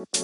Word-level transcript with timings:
Saluton 0.00 0.16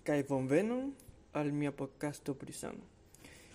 kaj 0.00 0.22
bonvenon 0.28 0.94
al 1.32 1.52
mia 1.52 1.72
podcasto 1.76 2.34
Prisano. 2.34 2.80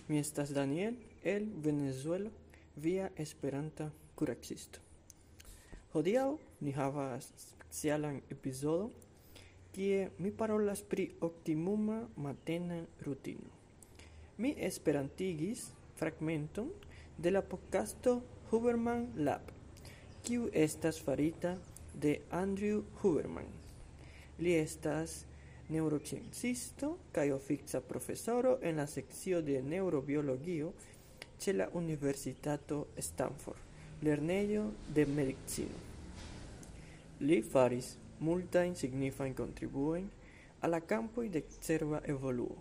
Mi 0.06 0.18
estas 0.18 0.54
Daniel 0.54 0.94
el 1.24 1.50
Venezuelo, 1.50 2.30
via 2.76 3.10
Esperanta 3.16 3.90
kuracisto. 4.14 4.78
Hodiaŭ 5.92 6.38
ni 6.60 6.70
havas 6.70 7.32
specialan 7.34 8.22
epizodon 8.30 8.92
kie 9.74 10.10
mi 10.18 10.30
parolas 10.30 10.82
pri 10.82 11.10
optimuma 11.20 12.08
matena 12.16 12.80
rutino. 13.06 13.50
Mi 14.38 14.54
esperantigis 14.58 15.70
fragmenton 15.96 16.70
de 17.18 17.30
la 17.30 17.42
podcasto 17.42 18.22
Huberman 18.50 19.08
Lab, 19.16 19.42
kiu 20.24 20.48
estas 20.52 20.98
farita 21.00 21.56
de 21.94 22.20
Andrew 22.30 22.82
Huberman. 23.02 23.46
Li 24.38 24.54
estas 24.56 25.24
neurociencisto 25.70 26.96
kaj 27.12 27.30
ofica 27.30 27.80
profesoro 27.80 28.58
en 28.62 28.76
la 28.76 28.86
sekcio 28.86 29.42
de 29.42 29.62
neurobiologio 29.62 30.72
ĉe 31.40 31.52
la 31.52 31.68
Universitato 31.74 32.86
Stanford, 32.98 33.60
lernejo 34.02 34.70
de 34.94 35.06
medicino. 35.06 35.78
Li 37.20 37.42
faris 37.42 37.94
multajn 38.20 38.74
signifajn 38.76 39.34
kontribuojn 39.34 40.08
al 40.60 40.74
la 40.74 40.80
kampoj 40.80 41.28
de 41.32 41.42
cerba 41.66 42.00
evoluo, 42.14 42.56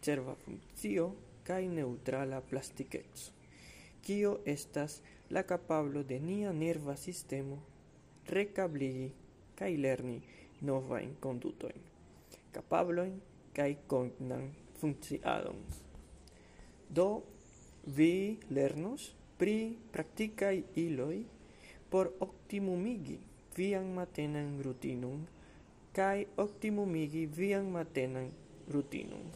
cerba 0.00 0.34
funkcio 0.44 1.10
kaj 1.44 1.62
neŭtrala 1.72 2.40
plastikeco, 2.50 3.32
kio 4.04 4.38
estas 4.44 5.00
la 5.30 5.42
kapablo 5.42 6.02
de 6.02 6.18
nia 6.20 6.52
nerva 6.52 6.96
sistemo 6.96 7.58
rekabligi 8.28 9.10
kaj 9.58 9.70
lerni 9.84 10.18
novajn 10.68 11.14
kondutojn, 11.20 11.84
kapablojn 12.52 13.14
kaj 13.56 13.70
kognan 13.92 14.48
funkciadon. 14.80 15.60
Do 16.88 17.08
vi 17.96 18.38
lernos 18.50 19.10
pri 19.38 19.76
praktikaj 19.92 20.62
iloj 20.80 21.24
por 21.90 22.10
optimumigi 22.20 23.18
vian 23.58 23.92
matenan 23.98 24.54
rutinon 24.64 25.26
kaj 25.98 26.24
optimumigi 26.46 27.26
vian 27.26 27.70
matenan 27.74 28.30
rutinon. 28.72 29.28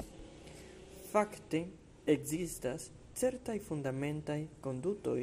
Fakte 1.13 1.67
ekzistas 2.07 2.91
certaj 3.19 3.59
fundamentaj 3.69 4.41
kondutoj 4.65 5.21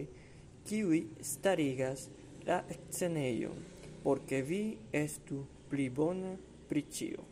kiuj 0.70 1.04
starigas 1.34 2.08
la 2.46 2.64
scenejon 2.92 3.68
por 4.04 4.26
ke 4.26 4.42
vi 4.42 4.78
estu 4.94 5.44
pli 5.70 5.90
bona 5.90 6.36
pri 6.70 6.84
ĉio. 6.96 7.24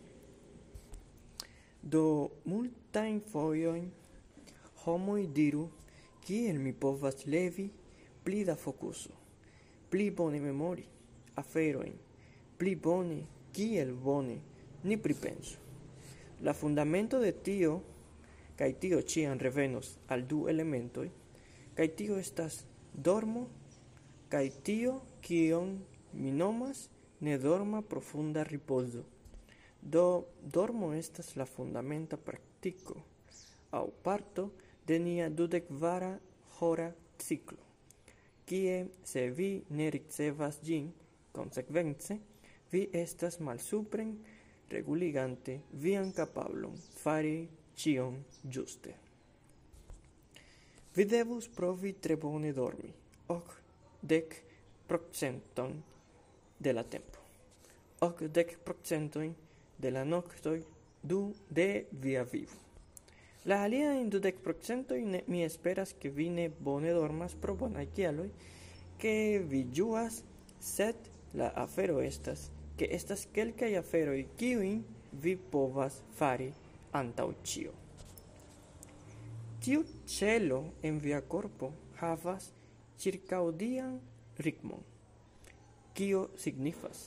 Do 1.81 2.03
multajn 2.45 3.21
fojojn 3.31 3.87
homoj 4.83 5.21
diru 5.39 5.67
kiel 6.25 6.59
mi 6.59 6.73
povas 6.73 7.25
levi 7.25 7.69
pli 8.23 8.43
da 8.43 8.55
fokuso, 8.59 9.13
pli 9.89 10.09
bone 10.11 10.41
memori, 10.43 10.83
aferojn 11.41 11.95
pli 12.57 12.75
bone, 12.75 13.19
kiel 13.53 13.93
bone 13.93 14.37
ni 14.83 14.97
pripensu. 14.97 15.59
La 16.41 16.53
fundamento 16.53 17.19
de 17.19 17.31
tio 17.31 17.79
kaj 18.57 18.71
tio 18.81 19.01
ĉiam 19.01 19.39
revenos 19.41 19.95
al 20.13 20.25
du 20.31 20.45
elementoj 20.49 21.07
kaj 21.77 21.87
tio 21.99 22.17
estas 22.17 22.63
dormo 23.07 23.47
kaj 24.29 24.45
tio 24.69 24.93
kion 25.21 25.77
mi 26.13 26.31
nomas 26.31 26.87
nedorma 27.19 27.81
profunda 27.81 28.43
ripozo. 28.43 29.03
Do 29.81 30.25
dormo 30.41 30.93
estas 30.93 31.35
la 31.35 31.45
fundamenta 31.45 32.17
praktiko 32.17 32.97
aŭ 33.71 33.85
parto 34.03 34.49
de 34.87 34.99
nia 34.99 35.29
dudekkvara 35.29 36.13
hora 36.59 36.91
ciklo, 37.19 37.59
kie 38.45 38.87
se 39.03 39.27
vi 39.29 39.49
ne 39.69 39.89
ricevas 39.91 40.59
ĝin, 40.63 40.89
Konsekvence, 41.37 42.17
vi 42.71 42.87
estas 42.93 43.39
malsupren 43.39 44.15
reguligante 44.73 45.59
vian 45.83 46.09
kapablon 46.11 46.75
fari 47.03 47.37
ĉion 47.77 48.17
ĝuste. 48.43 48.95
Vi 50.97 51.05
devus 51.05 51.45
provi 51.53 51.93
tre 52.01 52.17
bone 52.17 52.51
dormi, 52.57 52.89
ok 53.29 53.53
dek 54.01 54.33
procenton 54.87 55.75
de 56.59 56.73
la 56.73 56.83
tempo. 56.83 57.21
Ok 58.01 58.23
dek 58.33 58.57
procentojn 58.65 59.35
de 59.77 59.91
la 59.91 60.03
noctoi 60.03 60.63
du 61.03 61.33
de 61.49 61.85
via 61.91 62.23
vivo. 62.23 62.57
La 63.45 63.61
alia 63.63 63.93
in 63.95 64.09
du 64.09 64.19
dec 64.19 64.41
procentoi 64.43 65.03
ne, 65.05 65.21
mi 65.27 65.43
esperas 65.43 65.93
che 65.93 66.09
vi 66.09 66.29
ne 66.29 66.49
bone 66.49 66.91
dormas 66.91 67.35
pro 67.35 67.55
bonai 67.55 67.87
kialoj, 67.93 68.29
che 68.97 69.39
vi 69.39 69.63
set 69.71 70.23
sed 70.59 71.16
La 71.37 71.51
afero 71.63 71.99
estas, 72.01 72.47
ke 72.77 72.87
estas 72.97 73.27
kelkaj 73.33 73.75
aferoj 73.79 74.21
kiujn 74.39 74.79
vi 75.23 75.35
povas 75.53 75.99
fari 76.17 76.47
antaŭ 76.97 77.27
ĉio. 77.49 77.73
Tiu 79.61 79.83
ĉelo 80.15 80.59
en 80.89 80.97
via 81.03 81.19
korpo 81.33 81.69
havas 81.99 82.49
ĉirkaŭdian 83.03 83.99
ritmon, 84.45 84.81
kio 85.97 86.23
signifas, 86.41 87.03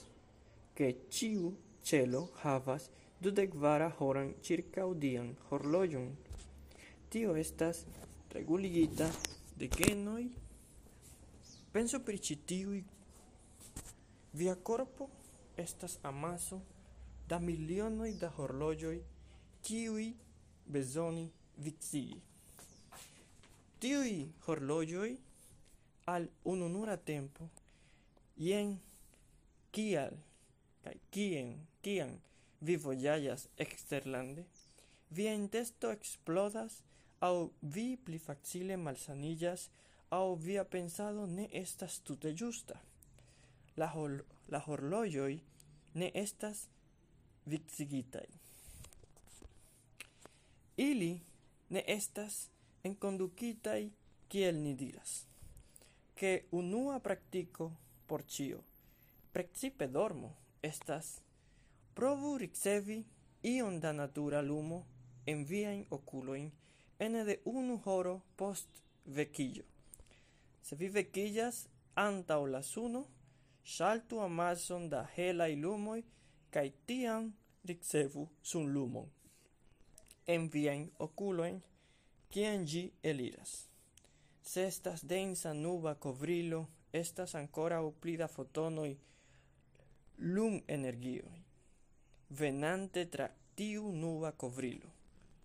ke 0.78 0.92
ĉiu 1.16 1.50
ĉelo 1.90 2.22
havas 2.42 2.86
dudekvara 3.24 3.90
horan 3.98 4.30
ĉirkaŭdian 4.46 5.34
horloĝon. 5.50 6.08
Tio 7.10 7.34
estas 7.36 7.82
reguligita 8.34 9.10
de 9.58 9.68
genoj. 9.74 10.22
Penso 11.74 12.00
pri 12.06 12.18
ĉi 12.26 12.36
tiuj 12.46 12.80
Via 14.32 14.54
corpo 14.54 15.08
estas 15.56 15.98
amaso 16.02 16.60
da 17.28 17.38
milionoj 17.38 18.12
da 18.20 18.28
horloĝoj, 18.36 18.98
kiuj 19.62 20.06
bezoni 20.66 21.26
vicii. 21.56 22.20
Tiuj 23.80 24.14
horloĝoj 24.46 25.10
al 26.14 26.28
ununura 26.44 26.96
tempo, 26.96 27.48
jen 28.36 28.76
kial 29.72 30.16
kaj 30.84 30.96
kien, 31.14 31.54
kiam 31.82 32.16
vi 32.60 32.76
vojaĝas 32.76 33.46
eksterlande, 33.64 34.44
via 35.10 35.34
intesto 35.34 35.90
explodas 35.96 36.80
aŭ 37.20 37.34
vi 37.74 37.86
pli 38.04 38.18
facile 38.18 38.76
malsaniĝas 38.76 39.68
aŭ 40.16 40.24
via 40.46 40.64
pensado 40.64 41.26
ne 41.26 41.48
estas 41.62 41.98
tute 42.06 42.32
ĝusta 42.42 42.78
la, 43.76 43.88
hor 43.94 44.24
la 44.48 44.60
horloĝoj 44.66 45.32
ne 45.94 46.10
estas 46.14 46.68
viksigitaj. 47.46 48.26
Ili 50.76 51.20
ne 51.68 51.84
estas 51.86 52.48
enkondukitaj 52.84 53.90
kiel 54.28 54.62
ni 54.62 54.74
diras, 54.74 55.26
ke 56.14 56.44
unua 56.52 56.98
praktiko 57.00 57.72
por 58.06 58.24
ĉio, 58.26 58.60
precipe 59.32 59.86
dormo, 59.86 60.34
estas 60.62 61.20
provu 61.94 62.38
ricevi 62.38 63.04
ion 63.42 63.80
da 63.80 63.92
natura 63.92 64.40
lumo 64.42 64.84
en 65.26 65.44
viajn 65.44 65.84
oculoin 65.90 66.50
ene 66.98 67.24
de 67.24 67.38
unu 67.44 67.76
horo 67.84 68.20
post 68.36 68.82
vekiĝo. 69.06 69.64
Se 70.62 70.76
vi 70.76 70.88
vekiĝas 70.88 71.66
antaŭ 71.94 72.44
la 72.46 72.62
suno, 72.62 73.06
saltu 73.64 74.20
amason 74.20 74.88
da 74.88 75.06
helai 75.16 75.56
lumoi, 75.56 76.04
cae 76.50 76.72
tiam 76.86 77.32
ricevu 77.64 78.28
sunlumon 78.42 79.08
en 80.32 80.48
viajn 80.52 80.84
okulojn, 81.06 81.58
kien 82.30 82.64
gi 82.70 82.84
eliras. 83.10 83.52
Se 84.50 84.66
estas 84.72 85.02
densa 85.12 85.52
nuba 85.54 85.94
covrilo, 85.94 86.60
estas 86.92 87.34
ancora 87.34 87.78
uplida 87.82 88.28
fotonoi 88.28 88.92
lum 90.34 90.60
energioi, 90.76 91.42
venante 92.40 93.04
tra 93.12 93.28
tiu 93.56 93.92
nuba 93.92 94.32
covrilo. 94.32 94.90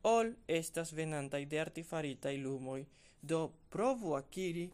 ol 0.05 0.27
estas 0.47 0.91
venantai 0.93 1.45
de 1.51 1.59
artifaritai 1.59 2.37
lumoi, 2.37 2.85
do 3.21 3.39
provu 3.69 4.13
akiri 4.13 4.65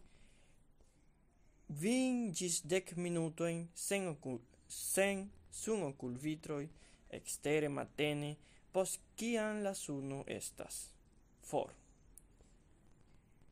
vin 1.79 2.33
gis 2.33 2.62
dec 2.71 2.95
minutoin 2.95 3.69
sen 3.73 4.07
ocul 4.13 4.39
sen 4.68 5.31
sun 5.51 5.83
ocul 5.89 6.13
vitroi 6.23 6.68
extere 7.18 7.69
matene 7.77 8.31
pos 8.73 9.00
cian 9.18 9.63
la 9.63 9.73
suno 9.73 10.23
estas? 10.27 10.75
For. 11.50 11.69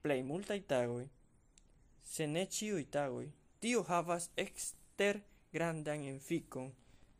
Plei 0.01 0.21
multai 0.23 0.61
tagoi 0.71 1.07
se 2.13 2.27
ne 2.27 2.43
ciui 2.55 2.85
tagoi 2.95 3.27
tio 3.61 3.83
havas 3.89 4.29
exter 4.45 5.15
grandan 5.53 6.01
enficon 6.13 6.71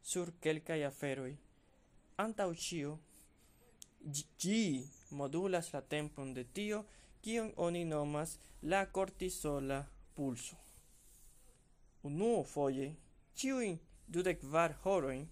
sur 0.02 0.28
quelcae 0.42 0.86
aferoi. 0.92 1.36
Antau 2.24 2.52
cio 2.66 2.92
gi 4.40 4.64
modulas 5.18 5.68
la 5.74 5.82
tempon 5.82 6.34
de 6.34 6.44
tio 6.56 6.80
kion 7.24 7.50
oni 7.66 7.84
nomas 7.86 8.30
la 8.62 8.82
cortisola 8.96 9.80
pulso 10.16 10.69
unuo 12.04 12.44
foie, 12.44 12.96
ciuin 13.36 13.78
dudec 14.08 14.44
var 14.44 14.76
horoin, 14.84 15.28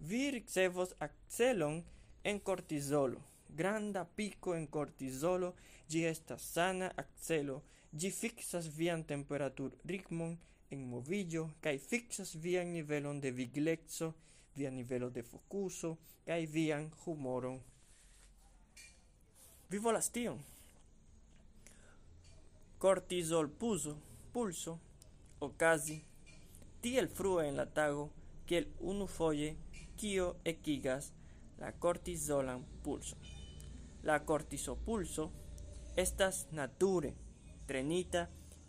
vi 0.00 0.30
ricevos 0.30 0.94
accelon 0.98 1.84
en 2.24 2.40
cortisolo. 2.40 3.20
Granda 3.48 4.04
pico 4.04 4.54
en 4.54 4.66
cortisolo, 4.66 5.54
gi 5.88 6.04
estas 6.06 6.42
sana 6.54 6.92
accelo, 6.96 7.62
gi 7.92 8.10
fixas 8.10 8.68
vian 8.76 9.02
temperatur 9.04 9.72
ritmon 9.84 10.36
en 10.70 10.84
movillo, 10.88 11.50
cae 11.60 11.78
fixas 11.78 12.36
vian 12.36 12.72
nivelon 12.72 13.20
de 13.20 13.30
viglezzo, 13.30 14.14
via 14.54 14.70
nivelo 14.70 15.10
de 15.10 15.22
focuso, 15.22 15.98
cae 16.26 16.46
vian 16.46 16.90
humoron. 17.04 17.60
Vi 19.70 19.78
volas 19.78 20.10
tion. 20.10 20.38
Cortisol 22.78 23.48
puso, 23.50 23.96
pulso, 24.32 24.78
ocasi, 25.40 26.02
Tiel 26.80 27.08
frue 27.08 27.48
en 27.48 27.56
la 27.56 27.66
tago, 27.66 28.10
kiel 28.46 28.66
unufoje, 28.80 29.56
kio 30.00 30.36
ekigas 30.44 31.12
la 31.60 31.72
kortizolan 31.72 32.64
pulso 32.82 33.16
La 34.02 34.24
kortizopulso 34.24 35.30
estas 35.96 36.46
nature 36.56 37.10
trenita 37.66 38.22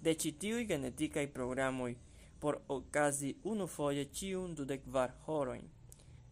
de 0.04 0.14
ĉi 0.24 0.32
tiuj 0.44 0.66
genetikaj 0.74 1.24
programoj 1.38 1.94
por 2.42 2.58
okazi 2.76 3.36
unufoje 3.44 4.04
ĉiun 4.18 4.56
dudekkvar 4.58 5.14
horojn. 5.28 5.68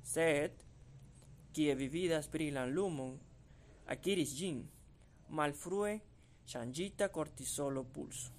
Sed, 0.03 0.51
kie 1.53 1.75
vividas 1.79 2.27
brilan 2.33 2.73
lumon, 2.73 3.13
akiris 3.93 4.33
ĝin, 4.39 4.63
malfrue 5.29 5.93
ŝanĝita 6.49 7.07
cortisolo 7.13 7.83
pulso. 7.93 8.33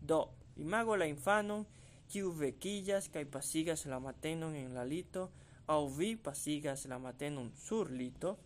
Do, 0.00 0.20
imago 0.56 0.96
la 0.96 1.10
infanon 1.10 1.66
kiu 2.12 2.30
vekiĝas 2.32 3.08
kaj 3.12 3.24
pasigas 3.30 3.84
la 3.86 3.98
matenon 4.00 4.54
en 4.56 4.74
la 4.74 4.84
lito, 4.84 5.28
aŭ 5.68 5.80
vi 5.98 6.14
pasigas 6.16 6.86
la 6.88 6.98
matenon 6.98 7.50
sur 7.56 7.90
lito, 7.90 8.36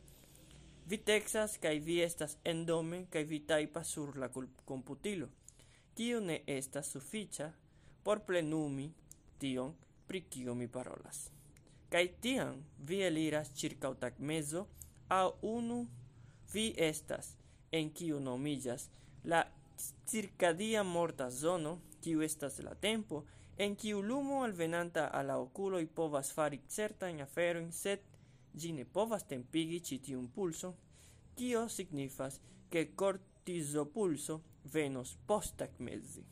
vi 0.86 0.98
texas 0.98 1.58
kaj 1.62 1.78
vi 1.86 2.00
estas 2.02 2.36
endome 2.44 3.04
kaj 3.10 3.24
vi 3.24 3.38
tajpas 3.46 3.94
sur 3.94 4.16
la 4.18 4.28
komputilo. 4.64 5.28
Tio 5.94 6.20
ne 6.20 6.40
estas 6.46 6.90
sufiĉa 6.92 7.52
por 8.02 8.24
plenumi 8.26 8.88
tion 9.38 9.74
pri 10.06 10.20
kio 10.30 10.54
mi 10.54 10.68
parolas. 10.68 11.30
Kaj 11.90 12.06
tiam 12.24 12.64
vi 12.88 13.02
eliras 13.06 13.52
ĉirkaŭ 13.58 13.94
tagmezo 14.02 14.66
aŭ 15.08 15.26
unu 15.42 15.86
vi 16.52 16.72
estas 16.76 17.36
en 17.72 17.90
kiu 17.92 18.20
nomiĝas 18.20 18.88
la 19.24 19.44
circadia 20.06 20.82
morta 20.82 21.30
zono, 21.30 21.78
kiu 22.02 22.22
estas 22.22 22.58
la 22.58 22.74
tempo, 22.74 23.22
en 23.62 23.76
kiu 23.76 24.00
lumo 24.02 24.42
alvenanta 24.42 25.04
al 25.18 25.28
la 25.30 25.36
okuloj 25.38 25.84
povas 25.98 26.32
fari 26.36 26.58
certajn 26.76 27.20
aferojn, 27.24 27.68
sed 27.72 28.00
ĝi 28.60 28.72
ne 28.78 28.84
povas 28.96 29.26
tempigi 29.32 29.78
ĉi 29.88 29.98
tiun 30.06 30.26
pulso, 30.36 30.72
tio 31.38 31.62
signifas, 31.68 32.40
ke 32.72 32.82
kortizopulso 33.02 34.40
venos 34.74 35.14
posttagmeze. 35.26 36.24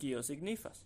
Kio 0.00 0.22
signifas, 0.22 0.84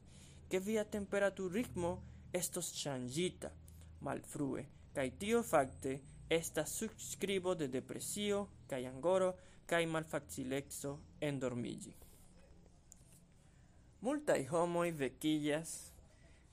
ke 0.51 0.59
via 0.61 0.85
temperaturritmo 0.97 1.93
estos 2.33 2.73
changita 2.81 3.53
malfrue, 4.01 4.67
kaj 4.97 5.09
tio 5.21 5.43
fakte 5.43 5.99
estas 6.29 6.75
subscribo 6.79 7.55
de 7.55 7.69
depresio 7.69 8.47
kaj 8.69 8.87
angoro 8.91 9.35
kaj 9.67 9.87
malfacilexo 9.87 10.99
endormigi. 11.21 11.95
Multai 14.05 14.43
homoi 14.51 14.91
vecillas, 14.99 15.71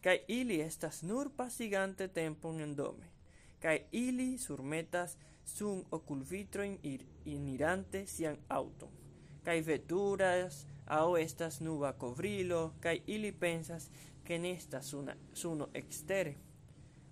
kai 0.01 0.21
ili 0.27 0.61
estas 0.61 1.03
nur 1.03 1.29
pasigante 1.35 2.07
tempon 2.07 2.61
endome, 2.63 3.11
kai 3.59 3.77
ili 3.91 4.37
surmetas 4.37 5.17
sun 5.45 5.83
oculvitroin 5.91 6.79
ir, 6.83 7.03
inirante 7.25 8.05
sian 8.05 8.37
auton 8.49 9.01
kai 9.43 9.61
veturas 9.65 10.67
au 10.85 11.15
estas 11.15 11.61
nuba 11.61 11.93
covrilo 11.93 12.73
kai 12.79 13.01
ili 13.07 13.31
pensas, 13.31 13.89
ke 14.23 14.37
ne 14.37 14.51
estas 14.51 14.93
una, 14.93 15.15
suno 15.33 15.69
extere. 15.73 16.35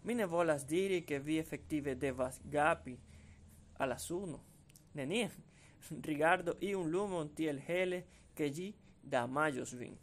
Mi 0.04 0.14
ne 0.14 0.26
volas 0.26 0.66
diri 0.66 1.04
che 1.04 1.20
vi 1.20 1.38
effettive 1.38 1.96
devas 1.96 2.40
gapi 2.44 2.98
alla 3.78 3.98
suno. 3.98 4.44
Nenie, 4.94 5.30
Rigardo 6.10 6.58
iun 6.62 6.92
lumon 6.92 7.34
tiel 7.34 7.60
hele 7.68 8.06
che 8.34 8.52
gi 8.52 8.74
damagios 9.02 9.74
vin. 9.74 9.98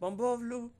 Bombovlu 0.00 0.70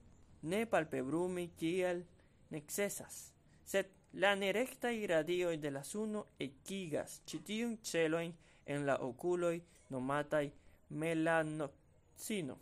ne 0.42 0.66
palpebrumi 0.66 1.50
kiel 1.60 2.04
necesas, 2.50 3.32
sed 3.64 3.86
la 4.12 4.34
nerecta 4.34 4.88
radioj 5.06 5.56
de 5.56 5.70
la 5.70 5.82
suno 5.84 6.24
ekigas 6.38 7.20
ĉi 7.26 7.38
celoin 7.82 8.32
en 8.66 8.86
la 8.86 8.96
oculoi 8.96 9.62
nomatai 9.90 10.50
melanocino. 10.90 12.56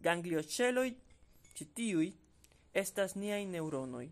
Ganglioceloi 0.00 0.96
citiui 1.54 2.14
estas 2.74 3.14
niai 3.16 3.44
neuronoi, 3.46 4.10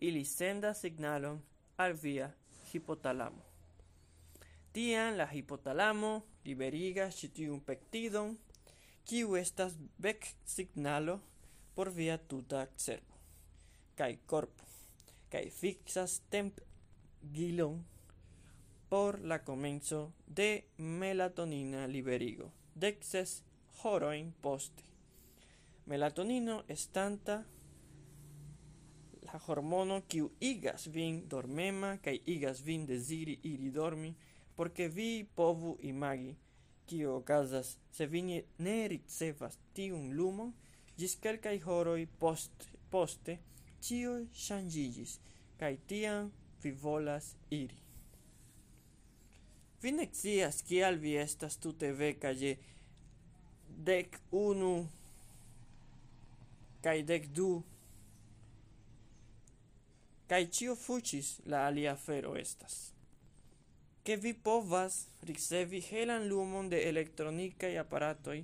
Ili 0.00 0.24
sendas 0.24 0.80
signalon 0.80 1.40
al 1.76 1.92
via 1.92 2.30
hipotalamo. 2.72 3.42
Tian 4.72 5.16
la 5.16 5.26
hipotalamo 5.26 6.22
liberigas 6.44 7.16
ĉi 7.18 7.60
pectidon 7.66 8.36
kiu 9.08 9.36
estas 9.36 9.72
bec-signalo 9.96 11.20
por 11.74 11.88
via 11.96 12.18
tuta 12.18 12.66
cerbo 12.76 13.16
kaj 13.98 14.12
corpo 14.26 14.64
kaj 15.32 15.46
fixas 15.60 16.20
temp-gilon 16.30 17.80
por 18.88 19.20
la 19.20 19.44
comenzo 19.44 20.12
de 20.26 20.64
melatonina 20.78 21.86
liberigo, 21.86 22.52
dexes 22.74 23.42
horoin 23.82 24.32
poste. 24.40 24.82
Melatonino 25.86 26.64
estanta 26.68 27.44
la 29.22 29.40
hormono 29.46 30.00
kiu 30.08 30.30
igas 30.40 30.88
vin 30.88 31.28
dormema 31.28 31.98
kaj 32.04 32.16
igas 32.26 32.62
vin 32.64 32.86
deziri 32.86 33.38
iri 33.42 33.70
dormi, 33.70 34.14
porque 34.56 34.88
vi 34.88 35.28
povu 35.34 35.76
imagi 35.82 36.36
kio 36.88 37.16
okazas 37.20 37.76
se 37.92 38.06
vi 38.06 38.22
ne 38.58 38.78
ricevas 38.88 39.58
tiun 39.76 40.12
lumon, 40.16 40.52
ĝis 40.98 41.16
kelkaj 41.22 41.58
horoj 41.66 42.00
post 42.22 42.68
poste 42.90 43.38
ĉio 43.84 44.14
ŝanĝiĝis, 44.44 45.18
kaj 45.60 45.74
tiam 45.90 46.32
vi 46.62 46.72
volas 46.82 47.34
iri. 47.50 47.78
Vi 49.82 49.92
ne 49.94 50.08
scias 50.12 50.62
kial 50.66 50.98
vi 50.98 51.14
estas 51.22 51.56
tute 51.62 51.92
veka 51.92 52.32
je 52.34 52.56
dek 53.90 54.18
unu 54.34 54.72
kaj 56.82 57.02
dek 57.10 57.28
du 57.38 57.50
kaj 60.28 60.42
ĉio 60.58 60.74
fuĉis 60.76 61.28
la 61.46 61.66
alia 61.68 61.92
afero 61.92 62.34
estas 62.36 62.97
ke 64.08 64.16
vi 64.16 64.30
povas 64.32 64.94
ricevi 65.28 65.82
helan 65.84 66.22
lumon 66.28 66.70
de 66.72 66.78
elektronikaj 66.88 67.74
aparatoj 67.76 68.38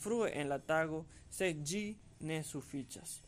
frue 0.00 0.30
en 0.32 0.48
la 0.48 0.56
tago, 0.70 1.02
sed 1.28 1.60
ĝi 1.70 1.82
ne 2.28 2.38
sufiĉas. 2.50 3.18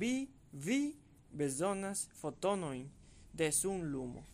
Vi 0.00 0.28
vi 0.52 0.92
bezonas 1.32 2.02
fotonojn 2.20 2.84
de 3.32 3.48
sunlumo. 3.52 4.26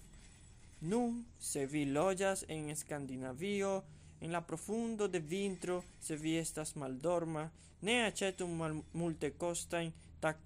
Nun, 0.80 1.22
se 1.38 1.64
vi 1.66 1.84
lojas 1.84 2.44
en 2.48 2.68
Escandinavio, 2.74 3.84
en 4.20 4.32
la 4.32 4.40
profundo 4.40 5.06
de 5.08 5.20
vintro, 5.20 5.84
se 6.00 6.16
vi 6.16 6.36
estas 6.42 6.74
maldorma, 6.74 7.50
ne 7.82 8.00
acetum 8.08 8.58
mal 8.58 8.80
multekostajn 8.92 9.92
tac 10.20 10.42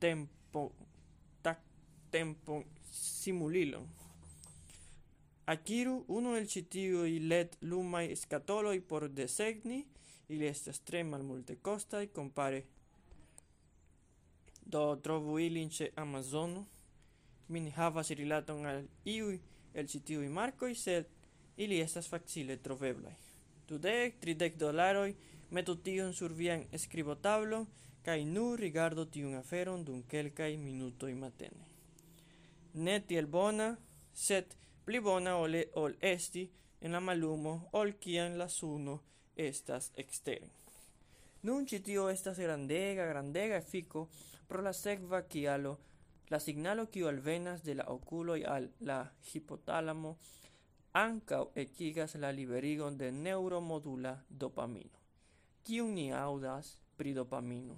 tempo 0.00 0.70
tac 1.42 1.60
tempo 2.10 2.62
simulilon. 2.90 3.84
Akiru 5.48 6.04
uno 6.08 6.34
el 6.36 6.46
ĉi 6.52 6.62
tiuj 6.72 7.12
let 7.30 7.54
lumai 7.62 8.16
skatoloj 8.16 8.80
por 8.88 9.08
desegni, 9.08 9.86
ili 10.28 10.46
estas 10.46 10.80
tre 10.80 11.04
malmultekostaj 11.04 12.08
compare 12.16 12.64
Do 14.68 14.82
trovu 15.02 15.38
ilin 15.40 15.70
ĉe 15.70 15.90
Amazono. 15.96 16.66
min 17.48 17.64
ne 17.64 17.70
havas 17.70 18.10
rilaton 18.10 18.66
al 18.66 18.82
iuj 19.04 19.38
el 19.74 19.86
ĉi 19.86 19.98
marco 19.98 20.34
markoj, 20.34 20.74
sed 20.74 21.06
ili 21.56 21.80
estas 21.80 22.08
facile 22.08 22.56
troveblai. 22.56 23.14
Dudec, 23.68 24.20
tridec 24.20 24.56
dolaroi, 24.56 25.14
metu 25.50 25.76
tion 25.76 26.12
sur 26.12 26.32
vian 26.32 26.64
skribotablon 26.76 27.66
kaj 28.04 28.24
nu 28.24 28.56
rigardo 28.56 29.04
tiun 29.04 29.34
aferon 29.34 29.84
dun 29.84 30.02
kelkaj 30.02 30.56
minutoi 30.56 31.14
matene. 31.14 31.64
Ne 32.74 33.00
tiel 33.00 33.26
bona, 33.26 33.76
sed 34.14 34.44
pli 34.88 35.00
bona 35.04 35.34
ol, 35.36 35.52
ol 35.76 35.94
esti 36.00 36.46
en 36.80 36.94
la 36.96 37.00
malumo 37.04 37.50
ol 37.76 37.90
kiam 38.00 38.38
la 38.40 38.46
suno 38.48 38.94
estas 39.36 39.90
exteren. 40.02 40.48
Nun 41.44 41.66
ĉi 41.68 41.82
tio 41.84 42.06
estas 42.08 42.38
grandega, 42.40 43.04
grandega 43.10 43.58
efico 43.60 44.06
pro 44.48 44.62
la 44.64 44.72
sekva 44.72 45.20
kialo, 45.34 45.74
la 46.32 46.40
signalo 46.40 46.86
kiu 46.94 47.10
alvenas 47.10 47.60
de 47.66 47.74
la 47.76 47.84
okuloj 47.92 48.38
al 48.54 48.70
la 48.80 48.96
hipotálamo 49.32 50.14
ancau 51.02 51.50
ekigas 51.64 52.16
la 52.22 52.30
liberigon 52.38 52.96
de 52.96 53.10
neuromodula 53.12 54.14
dopamino. 54.30 55.04
Kiun 55.64 55.92
ni 55.98 56.06
audas 56.22 56.72
pri 56.96 57.12
dopamino? 57.12 57.76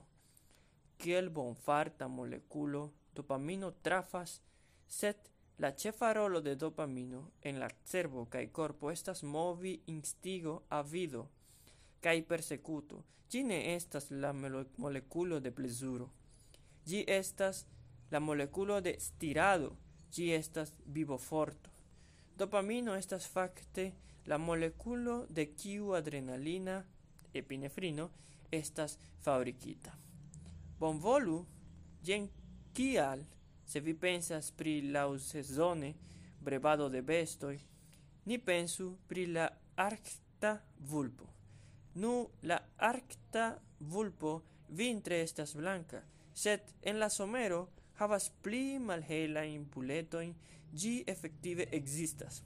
Kiel 0.97 1.35
bonfarta 1.41 2.07
moleculo 2.07 2.85
dopamino 3.17 3.73
trafas, 3.83 4.39
set 4.87 5.27
la 5.61 5.73
cefa 5.77 6.15
rolo 6.15 6.41
de 6.41 6.57
dopamino 6.57 7.33
en 7.43 7.61
la 7.61 7.69
cervo 7.85 8.25
cae 8.33 8.49
corpo 8.51 8.91
estas 8.91 9.23
movi 9.23 9.83
instigo 9.87 10.63
a 10.71 10.83
vido 10.83 11.29
cae 12.01 12.23
persecuto. 12.23 13.05
Gi 13.31 13.43
ne 13.45 13.75
estas 13.75 14.11
la 14.11 14.33
moleculo 14.33 15.41
de 15.41 15.53
plesuro. 15.53 16.09
Gi 16.87 17.05
estas 17.07 17.67
la 18.11 18.21
moleculo 18.21 18.81
de 18.81 18.97
stirado. 18.99 19.77
Gi 20.11 20.33
estas 20.33 20.73
vivo 20.87 21.19
forto. 21.19 21.71
Dopamino 22.39 22.95
estas 22.95 23.29
facte 23.29 23.93
la 24.25 24.39
moleculo 24.39 25.27
de 25.29 25.45
kiu 25.55 25.93
adrenalina 25.95 26.85
epinefrino 27.35 28.11
estas 28.51 28.99
fabricita. 29.21 29.93
Bonvolu, 30.79 31.45
jen 32.03 32.31
kial, 32.73 33.27
se 33.71 33.81
vi 33.81 33.95
pensas 33.95 34.51
pri 34.51 34.91
la 34.91 35.07
sezone 35.19 35.95
brevado 36.41 36.89
de 36.89 37.03
bestoi, 37.03 37.61
ni 38.25 38.39
pensu 38.39 38.97
pri 39.07 39.27
la 39.27 39.45
arcta 39.77 40.61
vulpo. 40.79 41.27
Nu, 41.95 42.31
la 42.43 42.59
arcta 42.77 43.61
vulpo 43.79 44.43
vintre 44.69 45.21
estas 45.23 45.55
blanca, 45.55 46.03
sed 46.35 46.61
en 46.83 46.99
la 46.99 47.09
somero 47.09 47.69
havas 48.01 48.31
pli 48.43 48.79
malhela 48.79 49.45
in 49.45 49.69
buletoin 49.71 50.35
gi 50.75 51.05
effective 51.07 51.69
existas. 51.71 52.43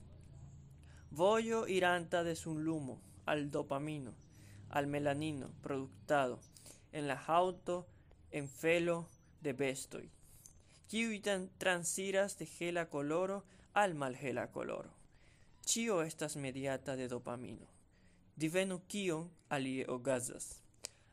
Voyo 1.11 1.65
iranta 1.67 2.23
de 2.23 2.35
sun 2.37 2.65
lumo 2.65 2.99
al 3.25 3.51
dopamino, 3.51 4.13
al 4.69 4.87
melanino 4.87 5.49
productado 5.63 6.39
en 6.93 7.07
la 7.07 7.17
auto 7.27 7.87
en 8.31 8.47
felo 8.47 9.09
de 9.41 9.53
bestoi. 9.53 10.14
kiuj 10.89 11.21
transiras 11.59 12.39
de 12.39 12.47
hela 12.59 12.85
coloro 12.91 13.45
al 13.73 13.95
malhela 13.95 14.47
coloro. 14.53 14.91
Cio 15.67 16.03
estas 16.03 16.37
mediata 16.37 16.97
de 16.97 17.09
dopamino. 17.09 17.67
Divenu 18.37 18.81
kion 18.89 19.31
alie 19.49 19.87
ogazas. 19.89 20.61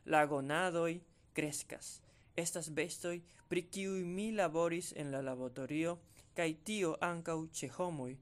La 0.04 0.26
gonadoi 0.26 1.00
crescas. 1.32 2.00
Estas 2.36 2.70
bestoi 2.70 3.22
pri 3.48 3.62
kiuj 3.62 4.04
mi 4.04 4.32
laboris 4.32 4.92
en 4.96 5.10
la 5.12 5.20
laboratorio 5.20 5.98
kai 6.34 6.52
tio 6.64 6.90
ancau 7.00 7.40
ĉe 7.58 7.68
homoi 7.76 8.14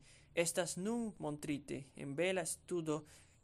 estas 0.45 0.77
nun 0.77 1.13
montrite 1.19 1.79
en 2.03 2.15
bela 2.19 2.45
studo 2.53 2.97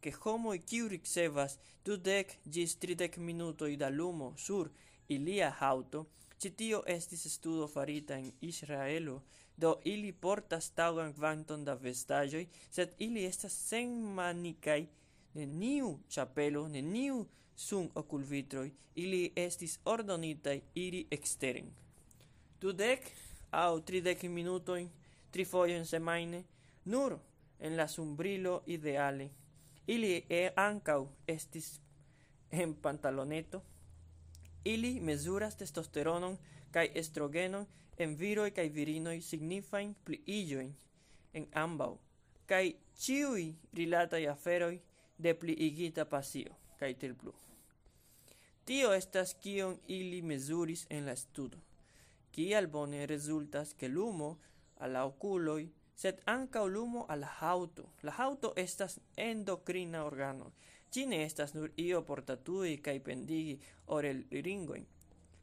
ke 0.02 0.10
homoj 0.22 0.58
kiu 0.70 0.88
ricevas 0.88 1.58
dudek 1.86 2.34
gis 2.54 2.76
tridec 2.82 3.18
minutoj 3.28 3.72
da 3.82 3.88
lumo 3.98 4.28
sur 4.46 4.70
ilia 5.08 5.50
hauto 5.60 6.06
Citio 6.38 6.82
estis 6.86 7.24
studo 7.32 7.66
farita 7.66 8.16
in 8.18 8.32
Israelo, 8.40 9.22
do 9.56 9.80
ili 9.84 10.12
portas 10.12 10.70
taugan 10.70 11.14
quanton 11.14 11.64
da 11.64 11.74
vestagioi, 11.74 12.48
sed 12.70 12.92
ili 12.98 13.24
estas 13.24 13.52
sen 13.68 13.88
manicai, 14.14 14.86
neniu 15.34 15.98
ĉapelo, 16.08 16.68
neniu 16.68 17.26
sun 17.56 17.88
oculvitroi, 17.94 18.70
ili 18.94 19.32
estis 19.36 19.78
ordonitai 19.84 20.60
iri 20.74 21.06
eksteren. 21.10 21.72
Dudek 22.60 23.10
au 23.50 23.80
tridec 23.80 24.22
minutojn, 24.22 24.90
tri 25.30 25.46
in 25.68 25.84
semaine, 25.86 26.44
nur 26.84 27.18
en 27.60 27.76
la 27.76 27.88
sumbrilo 27.88 28.62
ideale. 28.66 29.30
Ili 29.86 30.24
e 30.28 30.50
ancau 30.56 31.08
estis 31.26 31.80
en 32.50 32.74
pantaloneto, 32.74 33.62
Ili 34.72 34.92
mezuras 35.00 35.56
testosteronon 35.60 36.38
kaj 36.74 36.88
estrogenon 37.02 37.66
en 37.98 38.16
viroj 38.22 38.50
kaj 38.50 38.66
virinoj, 38.78 39.20
signifajn 39.22 39.94
pliiĝojn 40.04 40.74
en 41.38 41.46
ambaŭ 41.62 41.92
kaj 42.50 42.64
ĉiuj 43.04 43.44
rilataj 43.78 44.22
aferoj 44.32 44.74
de 45.18 45.34
pliigita 45.34 46.04
pasio 46.04 46.54
kaj 46.80 46.94
tiel 47.00 47.14
plu. 47.14 47.32
Tio 48.66 48.92
estas 48.92 49.34
kion 49.42 49.78
ili 49.86 50.22
mezuris 50.22 50.86
en 50.90 51.06
la 51.06 51.16
studo. 51.16 51.58
Kial 52.34 52.66
bone 52.66 53.06
rezultas 53.06 53.74
ke 53.74 53.88
lumo 53.88 54.30
al 54.78 54.92
la 54.92 55.04
okuloj, 55.06 55.68
sed 55.94 56.18
ankaŭ 56.32 56.64
lumo 56.68 57.04
al 57.08 57.22
la 57.24 57.30
haŭto. 57.38 57.86
La 58.02 58.12
haŭto 58.18 58.52
estas 58.56 58.98
endokrina 59.16 60.04
organo, 60.04 60.50
cine 60.90 61.24
estas 61.24 61.54
nur 61.54 61.70
io 61.76 62.02
por 62.08 62.22
tatui 62.22 62.76
kaj 62.84 62.98
pendigi 63.08 63.58
orelringojn 63.96 64.86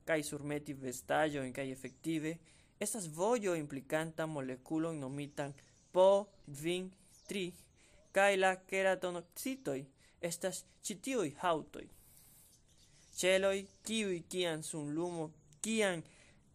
cae 0.08 0.24
surmeti 0.24 0.74
vestaĵojn 0.74 1.54
cae 1.56 1.72
effective, 1.72 2.38
estas 2.80 3.08
vojo 3.18 3.56
implicanta 3.56 4.26
moleculon 4.28 5.00
nomitan 5.00 5.54
po 5.92 6.08
vin 6.62 6.90
tri 7.28 7.46
cae 8.16 8.38
la 8.38 8.56
keratonoxitoi 8.70 9.82
estas 10.22 10.66
citioi 10.84 11.36
hautoi. 11.44 11.88
Celoi, 13.20 13.68
kiui 13.86 14.20
kian 14.20 14.30
kian 14.32 14.64
sunlumo, 14.64 15.32
kian 15.62 16.04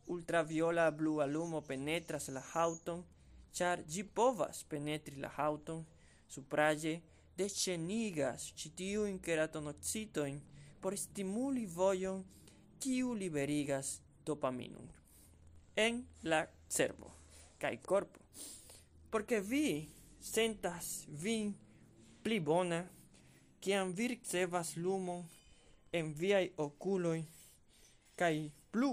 ultraviola 0.06 0.90
blua 0.90 1.26
lumo 1.26 1.60
penetras 1.60 2.28
la 2.28 2.42
hauton, 2.52 3.04
char 3.52 3.82
gi 3.92 4.02
povas 4.02 4.64
penetri 4.70 5.16
la 5.20 5.30
hauton, 5.38 5.84
supraje 6.28 7.00
decenigas 7.38 8.50
ĉi 8.58 8.74
tiujn 8.78 9.18
keratonocitojn 9.22 10.40
por 10.82 10.96
stimuli 10.98 11.66
vojon, 11.66 12.24
kiu 12.82 13.14
liberigas 13.14 13.98
dopaminum 14.26 14.86
en 15.76 16.02
la 16.22 16.46
cervo 16.68 17.10
kai 17.58 17.76
corpo 17.82 18.20
porque 19.10 19.40
vi 19.40 19.88
sentas 20.20 21.06
vin 21.08 21.54
pli 22.22 22.40
bona, 22.40 22.82
kiam 23.60 23.92
vi 23.96 24.08
ricevas 24.12 24.76
lumon 24.76 25.22
en 25.92 26.12
viaj 26.20 26.50
okuloj 26.60 27.20
kaj 28.20 28.34
plu 28.74 28.92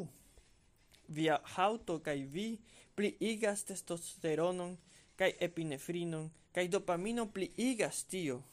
via 1.18 1.40
haŭto 1.56 1.98
kaj 2.06 2.18
vi 2.36 2.48
pliigas 2.96 3.66
testosteronon 3.68 4.78
kai 5.16 5.32
epinefrinon 5.40 6.32
kai 6.54 6.68
dopamino 6.68 7.26
pliigas 7.34 8.04
tio. 8.12 8.44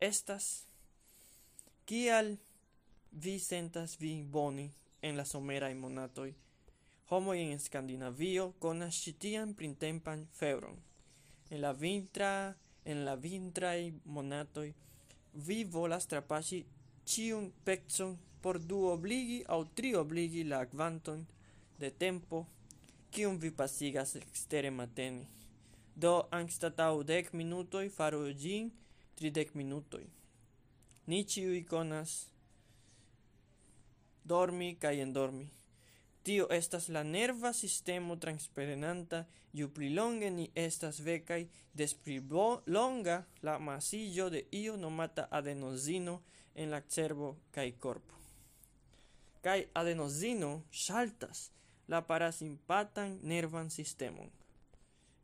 Estas 0.00 0.66
kial 1.86 2.36
vi 3.22 3.38
sentas 3.38 4.00
vi 4.00 4.22
boni 4.22 4.66
en 5.02 5.16
la 5.16 5.24
somera 5.24 5.74
monatoi 5.74 6.34
homo 7.08 7.34
en 7.34 7.58
Skandinavio 7.58 8.52
konas 8.58 8.94
ĉi 9.02 9.12
printempan 9.56 10.26
febron. 10.32 10.76
En 11.50 11.60
la 11.60 11.72
vintra 11.72 12.54
en 12.84 13.04
la 13.04 13.14
vintra 13.14 13.72
monatoi 14.04 14.74
vi 15.34 15.64
volas 15.64 16.06
trapasi 16.06 16.64
ciun 17.04 17.52
pecon 17.64 18.18
por 18.42 18.58
du 18.58 18.78
obligi 18.86 19.44
au 19.48 19.64
tri 19.64 19.94
obligi 19.94 20.44
la 20.44 20.66
kvanton 20.66 21.26
de 21.78 21.90
tempo 21.90 22.46
kiun 23.10 23.38
vi 23.38 23.50
pasigas 23.50 24.16
ekstere 24.16 24.70
matene. 24.70 25.35
Do 25.96 26.28
anstataŭ 26.30 27.02
dek 27.08 27.32
minutoj 27.32 27.86
faru 27.88 28.26
ĝin 28.36 28.68
tridek 29.16 29.54
minutoj. 29.56 30.04
Ni 31.06 31.22
ĉiuj 31.24 31.62
konas 31.70 32.16
dormi 34.24 34.74
kaj 34.82 35.00
endormi. 35.00 35.46
Tio 36.26 36.48
estas 36.50 36.88
la 36.88 37.02
nerva 37.02 37.52
sistemo 37.52 38.16
transprenanta, 38.16 39.24
ju 39.52 39.68
pli 39.74 39.88
longe 39.94 40.30
ni 40.30 40.50
estas 40.54 40.98
vecai, 41.00 41.48
des 41.72 41.94
pli 41.94 42.20
longa 42.66 43.24
la 43.42 43.58
masillo 43.58 44.28
de 44.30 44.44
io 44.50 44.76
nomata 44.76 45.28
adenosino 45.30 46.22
en 46.54 46.70
la 46.70 46.80
cervo 46.80 47.36
cae 47.50 47.72
corpo. 47.78 48.14
Cae 49.42 49.68
adenosino 49.72 50.64
saltas 50.70 51.50
la 51.88 52.06
parasimpatan 52.06 53.20
nervan 53.22 53.70
sistemon. 53.70 54.30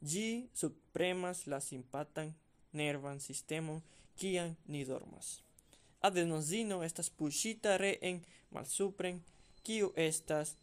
Gi 0.03 0.49
supremas 0.55 1.47
la 1.47 1.61
simpatan 1.61 2.35
nervan 2.73 3.21
sistemon 3.21 3.83
kiam 4.17 4.57
ni 4.67 4.85
dormas. 4.85 5.41
Adenosino 6.01 6.83
estas 6.83 7.11
puŝita 7.11 7.77
reen 7.77 8.21
malsupren, 8.51 9.23
kiu 9.63 9.93
estas 9.97 10.57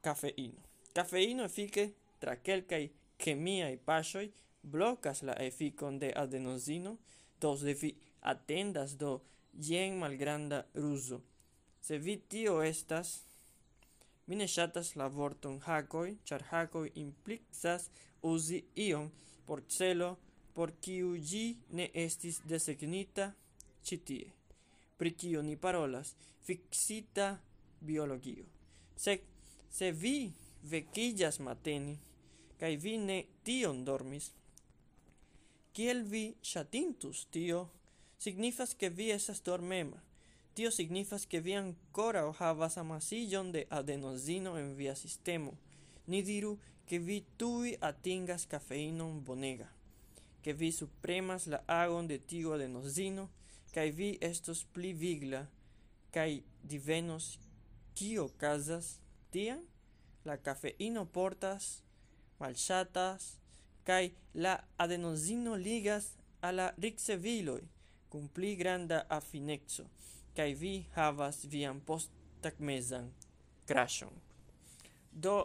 kafeino. 0.00 0.60
Kafeino 0.94 1.44
efike 1.44 1.90
tra 2.20 2.34
kelkaj 2.36 2.88
kemiaj 3.22 3.76
paŝoj 3.86 4.26
blokas 4.62 5.22
la 5.22 5.36
efikon 5.38 5.98
de 5.98 6.12
adenosino, 6.16 6.96
do 7.40 7.56
se 7.56 7.74
vi 7.74 7.94
atendas 8.20 8.96
do 8.98 9.20
jen 9.52 9.98
malgranda 9.98 10.64
ruzo. 10.74 11.20
Se 11.82 11.98
vi 11.98 12.16
tio 12.28 12.62
estas 12.62 13.20
Mi 14.30 14.36
ne 14.38 14.46
ŝatas 14.46 14.92
la 14.94 15.08
vorton 15.10 15.56
"hakoj", 15.64 16.08
ĉar 16.24 16.42
hakoj 16.52 16.84
implicas 17.02 17.88
uzi 18.22 18.60
ion 18.84 19.08
por 19.46 19.64
celo, 19.66 20.10
por 20.54 20.70
kiu 20.84 21.16
ĝi 21.30 21.56
ne 21.74 21.88
estis 22.04 22.38
desegnita 22.52 23.32
ĉi 23.82 23.96
tie, 24.06 24.28
pri 24.98 25.10
kio 25.22 25.42
ni 25.42 25.56
parolas: 25.56 26.14
fiksita 26.46 27.26
biologio. 27.80 28.46
Se, 28.96 29.18
se 29.70 29.90
vi 29.90 30.30
vekiĝas 30.62 31.40
mateni 31.40 31.96
kaj 32.60 32.76
vi 32.76 32.94
ne 33.02 33.18
tion 33.42 33.82
dormis, 33.84 34.30
kiel 35.72 36.04
vi 36.04 36.22
ŝatintus 36.44 37.24
tio 37.34 37.64
signifas 38.20 38.74
ke 38.78 38.90
vi 38.92 39.10
estas 39.10 39.42
dormema. 39.42 39.98
Tio 40.54 40.70
signifas 40.70 41.26
ke 41.30 41.40
vi 41.40 41.54
ancora 41.54 42.24
havas 42.38 42.76
amasillon 42.78 43.52
de 43.52 43.66
adenosino 43.70 44.56
en 44.58 44.74
via 44.76 44.94
sistemo. 44.94 45.54
Ni 46.06 46.22
diru 46.22 46.58
ke 46.86 46.98
vi 46.98 47.20
tui 47.38 47.76
atingas 47.80 48.46
cafeinon 48.50 49.20
bonega, 49.22 49.68
ke 50.42 50.52
vi 50.52 50.72
supremas 50.72 51.46
la 51.46 51.60
agon 51.68 52.08
de 52.10 52.18
tio 52.18 52.56
adenosino, 52.56 53.28
kaj 53.74 53.90
vi 53.94 54.08
estos 54.20 54.64
pli 54.74 54.90
vigla, 54.92 55.44
kaj 56.10 56.42
divenos 56.66 57.38
kio 57.94 58.26
casas 58.40 58.98
tian? 59.30 59.62
La 60.24 60.36
cafeino 60.36 61.06
portas 61.06 61.84
malchatas, 62.40 63.36
kai 63.84 64.10
la 64.34 64.56
adenosino 64.76 65.54
ligas 65.54 66.16
a 66.42 66.50
la 66.50 66.72
rixeviloi, 66.76 67.62
cum 68.10 68.26
pli 68.34 68.56
granda 68.56 69.04
kai 70.36 70.54
vi 70.54 70.74
havas 70.94 71.44
vian 71.44 71.80
posttagmezan 71.80 73.10
crashon 73.68 74.14
Do 75.12 75.36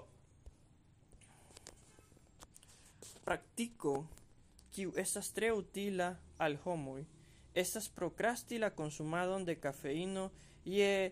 praktiko 3.26 4.06
kiu 4.72 4.94
estas 5.02 5.32
tre 5.34 5.52
utila 5.52 6.14
al 6.38 6.58
homoj 6.64 7.04
estas 7.56 7.88
prokrasti 7.90 8.58
la 8.60 8.70
konsumadon 8.70 9.46
de 9.46 9.56
kafeino 9.56 10.30
je 10.66 11.12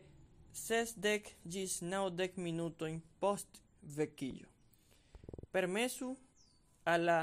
sesdek 0.53 1.29
ĝis 1.45 1.79
naŭdek 1.81 2.35
minutojn 2.37 2.99
post 3.19 3.61
vekiĝo. 3.97 4.49
Permesu 5.51 6.09
al 6.85 7.05
la 7.07 7.19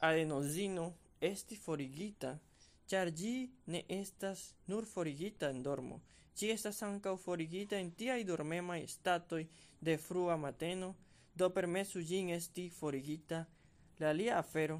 adenozino 0.00 0.92
esti 1.20 1.56
forigita 1.56 2.36
char 2.86 3.10
gi 3.18 3.50
ne 3.66 3.84
estas 3.88 4.54
nur 4.66 4.84
forigita 4.94 5.50
en 5.50 5.62
dormo, 5.62 6.00
ĝi 6.36 6.50
estas 6.56 6.82
ancau 6.82 7.16
forigita 7.16 7.76
en 7.78 7.90
tiai 7.98 8.24
dormemai 8.24 8.86
statoi 8.86 9.44
de 9.80 9.96
frua 9.98 10.36
mateno, 10.36 10.94
do 11.34 11.50
permesu 11.50 12.00
gin 12.08 12.30
esti 12.38 12.70
forigita. 12.70 13.44
La 14.00 14.10
lia 14.12 14.38
afero, 14.38 14.78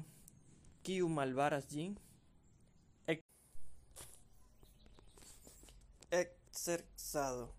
kiu 0.83 1.07
malbaras 1.07 1.67
ĝin, 1.71 1.93
ekzercado. 6.21 7.53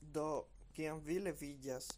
Do, 0.00 0.46
kiam 0.72 1.00
vi 1.04 1.18
levillas 1.18 1.88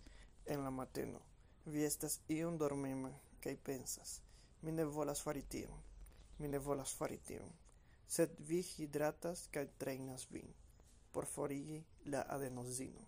en 0.47 0.65
la 0.65 0.71
mateno, 0.71 1.21
vi 1.65 1.85
estas 1.85 2.21
iom 2.29 2.57
dormema 2.59 3.11
kaj 3.41 3.57
pensas, 3.65 4.21
mi 4.63 4.73
ne 4.73 4.85
volas 4.85 5.23
fari 5.23 5.43
tion, 5.43 5.83
mi 6.39 6.49
ne 6.49 6.59
volas 6.59 6.95
fari 6.97 7.19
tion. 7.19 7.53
Sed 8.09 8.41
vi 8.49 8.63
hidratas 8.63 9.47
kaj 9.53 9.69
trejnas 9.79 10.27
vin 10.33 10.57
por 11.13 11.27
forigi 11.27 11.85
la 12.05 12.25
adenosino. 12.29 13.05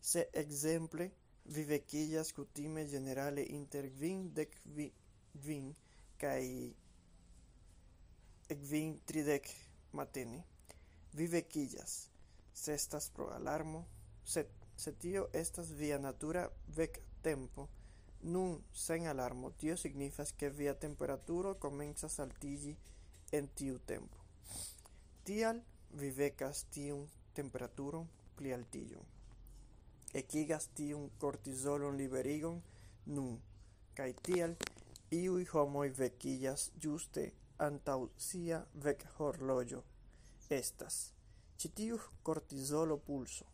Se 0.00 0.22
ekzemple 0.42 1.10
vi 1.44 1.64
vekiĝas 1.68 2.32
kutime 2.32 2.84
ĝenerale 2.88 3.44
inter 3.56 3.88
kvindek 3.96 4.54
kvin 5.34 5.74
kaj 6.22 6.44
kvin 8.62 8.94
tridek 9.06 9.50
matene, 9.92 10.40
vi 11.12 11.26
vekiĝas. 11.34 11.98
Se 12.54 12.74
estas 12.74 13.10
pro 13.10 13.28
alarmo, 13.34 13.84
sed 14.24 14.48
se 14.76 14.92
tio 15.04 15.26
estas 15.42 15.70
via 15.76 15.98
natura 15.98 16.46
vec 16.76 16.98
tempo, 17.22 17.68
nun 18.22 18.56
sen 18.72 19.06
alarmo, 19.12 19.50
tio 19.50 19.76
signifas 19.76 20.32
ke 20.32 20.48
via 20.48 20.74
temperaturo 20.74 21.54
komencas 21.60 22.18
altigi 22.20 22.76
en 23.32 23.48
tiu 23.60 23.78
tempo. 23.92 24.18
Tial 25.24 25.62
vi 26.00 26.10
vekas 26.16 26.64
tiun 26.74 27.06
temperaturon 27.34 28.08
plialtiĝon, 28.38 29.06
ekigas 30.22 30.68
tiun 30.78 31.10
kortizolon 31.22 31.96
liberigon 32.00 32.58
nun, 33.06 33.38
kaj 33.94 34.10
tial 34.26 34.56
iuj 35.20 35.44
homoj 35.52 35.88
vekiĝas 35.98 36.70
ĝuste 36.82 37.30
antaŭ 37.66 37.98
sia 38.26 38.58
vekhorloĝo 38.84 39.80
estas 40.56 40.98
ĉi 41.62 41.70
tiu 41.78 41.96
kortizolo 42.28 42.96
pulso 43.08 43.48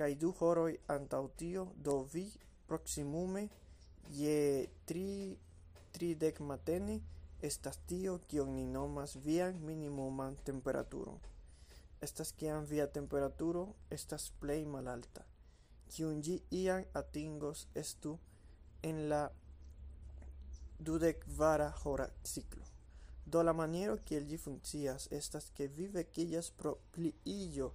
kaj 0.00 0.08
du 0.22 0.30
horoj 0.40 0.72
antaŭ 0.94 1.20
tio 1.42 1.64
do 1.88 1.94
vi 2.14 2.24
proksimume 2.70 3.44
je 4.20 4.40
tri 4.90 5.04
tridek 5.98 6.40
matene 6.50 6.98
estas 7.42 7.78
tio, 7.86 8.18
kion 8.28 8.54
ni 8.54 8.66
nomas 8.66 9.16
vian 9.24 9.58
minimuman 9.64 10.36
temperaturo. 10.44 11.18
Estas 12.02 12.32
kiam 12.32 12.64
via 12.64 12.86
temperaturo 12.86 13.74
estas 13.90 14.30
plej 14.40 14.64
malalta, 14.66 15.24
kiun 15.90 16.22
ĝi 16.22 16.38
iam 16.62 16.84
atingos 17.00 17.66
estu 17.74 18.18
en 18.82 19.08
la 19.08 19.22
dudekkvara 20.78 21.70
hora 21.82 22.08
ciclo. 22.24 22.64
Do 23.26 23.42
la 23.42 23.52
maniero 23.52 23.96
kiel 24.08 24.26
ĝi 24.28 24.38
funkcias 24.38 25.08
estas 25.12 25.50
ke 25.56 25.66
vi 25.78 25.88
vekiĝas 25.94 26.50
pro 26.60 26.76
pliiĝo 26.94 27.72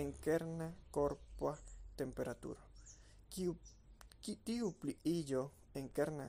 en 0.00 0.12
kerna 0.26 0.70
korpa 0.90 1.56
temperaturo. 1.98 2.62
Kiu, 3.30 3.56
ki, 4.22 4.38
tiu 4.46 4.70
pliiĝo 4.80 5.42
en 5.80 5.88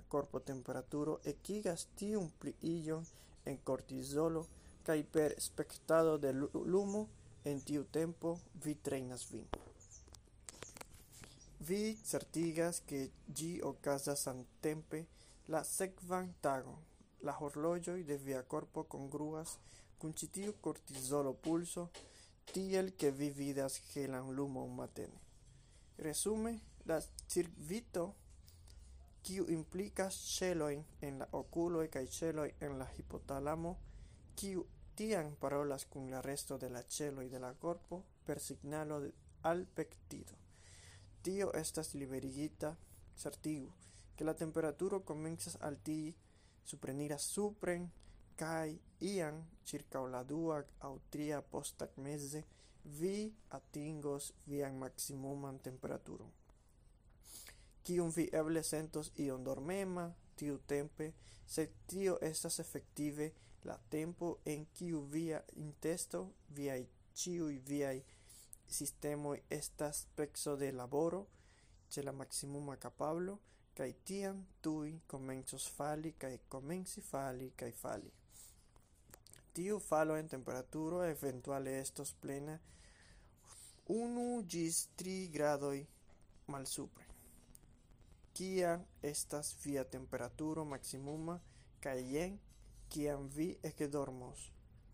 korpo 0.10 0.40
temperaturo 0.50 1.20
ekigas 1.34 1.88
tiun 2.00 2.32
pliiĝon 2.42 3.06
en 3.52 3.58
kortizolo 3.70 4.46
kaj 4.88 5.00
per 5.18 5.36
spektado 5.48 6.18
de 6.24 6.32
lumo 6.74 7.08
en 7.52 7.62
tiu 7.62 7.84
tempo 8.00 8.38
vi 8.64 8.74
vin. 9.32 9.48
Vi 11.68 11.98
certigas 12.04 12.82
ke 12.90 13.00
ĝi 13.38 13.52
okazas 13.64 14.26
samtempe 14.28 15.06
la 15.48 15.64
sekvan 15.64 16.34
tagon. 16.42 16.78
La 17.26 17.34
horloĝoj 17.40 18.04
de 18.04 18.18
via 18.18 18.42
korpo 18.44 18.84
kongruas 18.84 19.58
kun 20.00 20.14
ĉi 20.14 20.28
pulso 21.46 21.88
tiel 22.54 22.92
ke 23.00 23.12
vi 23.12 23.30
vidas 23.30 23.80
helan 23.94 24.30
lumon 24.36 24.76
matene. 24.76 25.20
Resume, 25.98 26.60
la 26.86 27.00
circuito 27.28 28.14
kiu 29.26 29.46
implikas 29.50 30.18
ĉelojn 30.36 30.84
en 31.08 31.16
la 31.22 31.28
okuloj 31.40 31.86
kaj 31.94 32.04
ĉeloj 32.18 32.50
en 32.68 32.78
la 32.80 32.86
hipotalamo, 32.96 33.72
kiu 34.38 34.66
tiam 34.96 35.32
parolas 35.42 35.86
kun 35.86 36.12
la 36.12 36.22
resto 36.22 36.58
de 36.62 36.70
la 36.70 36.84
ĉeloj 36.98 37.26
de 37.30 37.40
la 37.40 37.54
korpo 37.64 38.04
per 38.26 38.40
signalo 38.40 39.00
al 39.52 39.66
pektido. 39.80 40.38
Tio 41.22 41.50
estas 41.62 41.94
liberigita 41.94 42.76
certigu, 43.18 43.72
ke 44.16 44.24
la 44.24 44.34
temperaturo 44.34 45.02
komencas 45.02 45.58
altigi, 45.62 46.14
supreniras 46.64 47.26
supren 47.36 47.90
kaj 48.40 48.78
iam 49.10 49.42
ĉirkaŭ 49.66 50.06
la 50.14 50.24
dua 50.24 50.62
aŭ 50.88 50.94
tria 51.10 51.42
posttagmeze 51.42 52.44
vi 53.00 53.34
atingos 53.58 54.34
vian 54.46 54.78
maksimuman 54.78 55.60
temperaturon 55.60 56.32
kiun 57.86 58.12
vi 58.16 58.26
eble 58.42 58.64
sentos 58.64 59.12
ion 59.22 59.44
dormema 59.46 60.06
tiutempe, 60.36 61.12
sed 61.46 61.74
tio 61.88 62.18
estas 62.22 62.60
efektive 62.60 63.32
la 63.66 63.78
tempo 63.90 64.40
en 64.46 64.66
kiu 64.74 65.06
via 65.12 65.42
intesto, 65.56 66.22
viai 66.56 66.88
ciui 67.14 67.62
viai 67.70 68.04
sistemoi 68.68 69.44
estas 69.50 70.08
pexo 70.16 70.56
de 70.58 70.72
laboro 70.72 71.28
ce 71.90 72.04
la 72.04 72.12
maximuma 72.12 72.76
capablo, 72.78 73.40
kaj 73.78 73.92
tiam 74.08 74.46
tui 74.62 74.92
komencos 75.08 75.68
fali 75.78 76.12
kaj 76.22 76.38
comenci 76.50 77.02
fali 77.02 77.52
kaj 77.60 77.72
fali. 77.72 78.12
Tiu 79.54 79.80
falo 79.80 80.18
en 80.18 80.28
temperaturo 80.28 81.04
eventuale 81.04 81.80
estos 81.80 82.14
plena 82.22 82.60
1 83.88 84.44
gis 84.52 84.88
3 84.98 85.30
gradoi 85.36 85.86
mal 86.48 86.66
supre 86.66 87.15
kia 88.36 88.76
estas 89.14 89.56
via 89.66 89.86
temperaturo 89.98 90.66
maximuma 90.76 91.40
kaj 91.80 91.98
jen 92.16 92.38
kiam 92.90 93.32
vi 93.38 93.50
ekdormos 93.72 94.52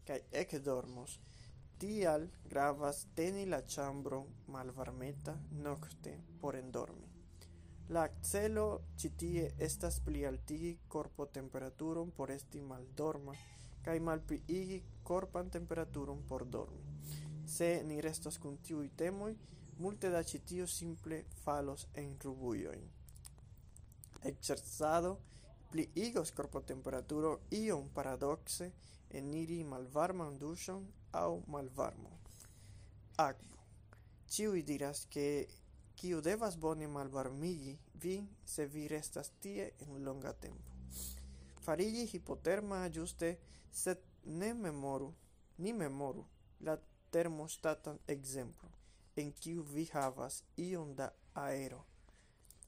kaj 0.08 0.20
ekdormos. 0.32 1.20
Tial 1.80 2.28
gravas 2.50 3.06
teni 3.16 3.46
la 3.50 3.62
ĉambron 3.74 4.28
malvarmeta 4.54 5.34
nokte 5.66 6.14
por 6.42 6.58
endormi. 6.60 7.08
La 7.96 8.04
celo 8.32 8.66
ĉi 9.02 9.10
tie 9.24 9.46
estas 9.68 10.00
plialtigi 10.06 10.72
korpotemperaturon 10.96 12.12
por 12.18 12.32
esti 12.36 12.62
maldorma 12.62 13.36
kaj 13.86 13.98
malpliigi 14.08 14.80
korpan 15.04 15.50
temperaturon 15.50 16.22
por 16.30 16.46
dormi. 16.46 16.84
Se 17.56 17.72
ni 17.84 18.00
restos 18.02 18.38
kun 18.38 18.58
tiuj 18.68 18.88
temoj, 18.98 19.34
multe 19.80 20.10
da 20.14 20.24
ĉi 20.24 20.40
tio 20.52 20.68
simple 20.68 21.24
falos 21.44 21.88
en 22.04 22.18
rubujojn 22.24 23.01
exercado 24.24 25.20
pli 25.72 25.90
igos 25.96 26.32
corpo 26.32 26.62
temperaturo 26.62 27.40
ion 27.52 27.90
paradoxe 27.96 28.72
eniri 29.20 29.64
malvarman 29.64 30.38
duŝon 30.40 30.84
aŭ 31.24 31.32
malvarmo. 31.54 32.12
Akvo. 33.18 33.58
Ciui 34.32 34.64
diras, 34.64 35.06
ke 35.14 35.26
kiu 36.00 36.22
devas 36.22 36.56
bone 36.58 36.88
malvarmigi 36.88 37.78
vin 38.04 38.28
se 38.46 38.66
vi 38.66 38.88
restas 38.88 39.32
tie 39.40 39.72
en 39.86 40.04
longa 40.06 40.34
tempo. 40.34 40.78
Farigi 41.62 42.06
hipoterma 42.14 42.88
ĝuste, 42.90 43.36
sed 43.72 44.00
ne 44.26 44.54
memoru, 44.54 45.12
ni 45.58 45.74
memoru 45.74 46.26
la 46.68 46.78
termostatan 47.12 48.00
exemplo, 48.08 48.70
en 49.16 49.32
kiu 49.32 49.64
vi 49.74 49.86
havas 49.94 50.44
ion 50.58 50.96
da 50.96 51.12
aero. 51.34 51.84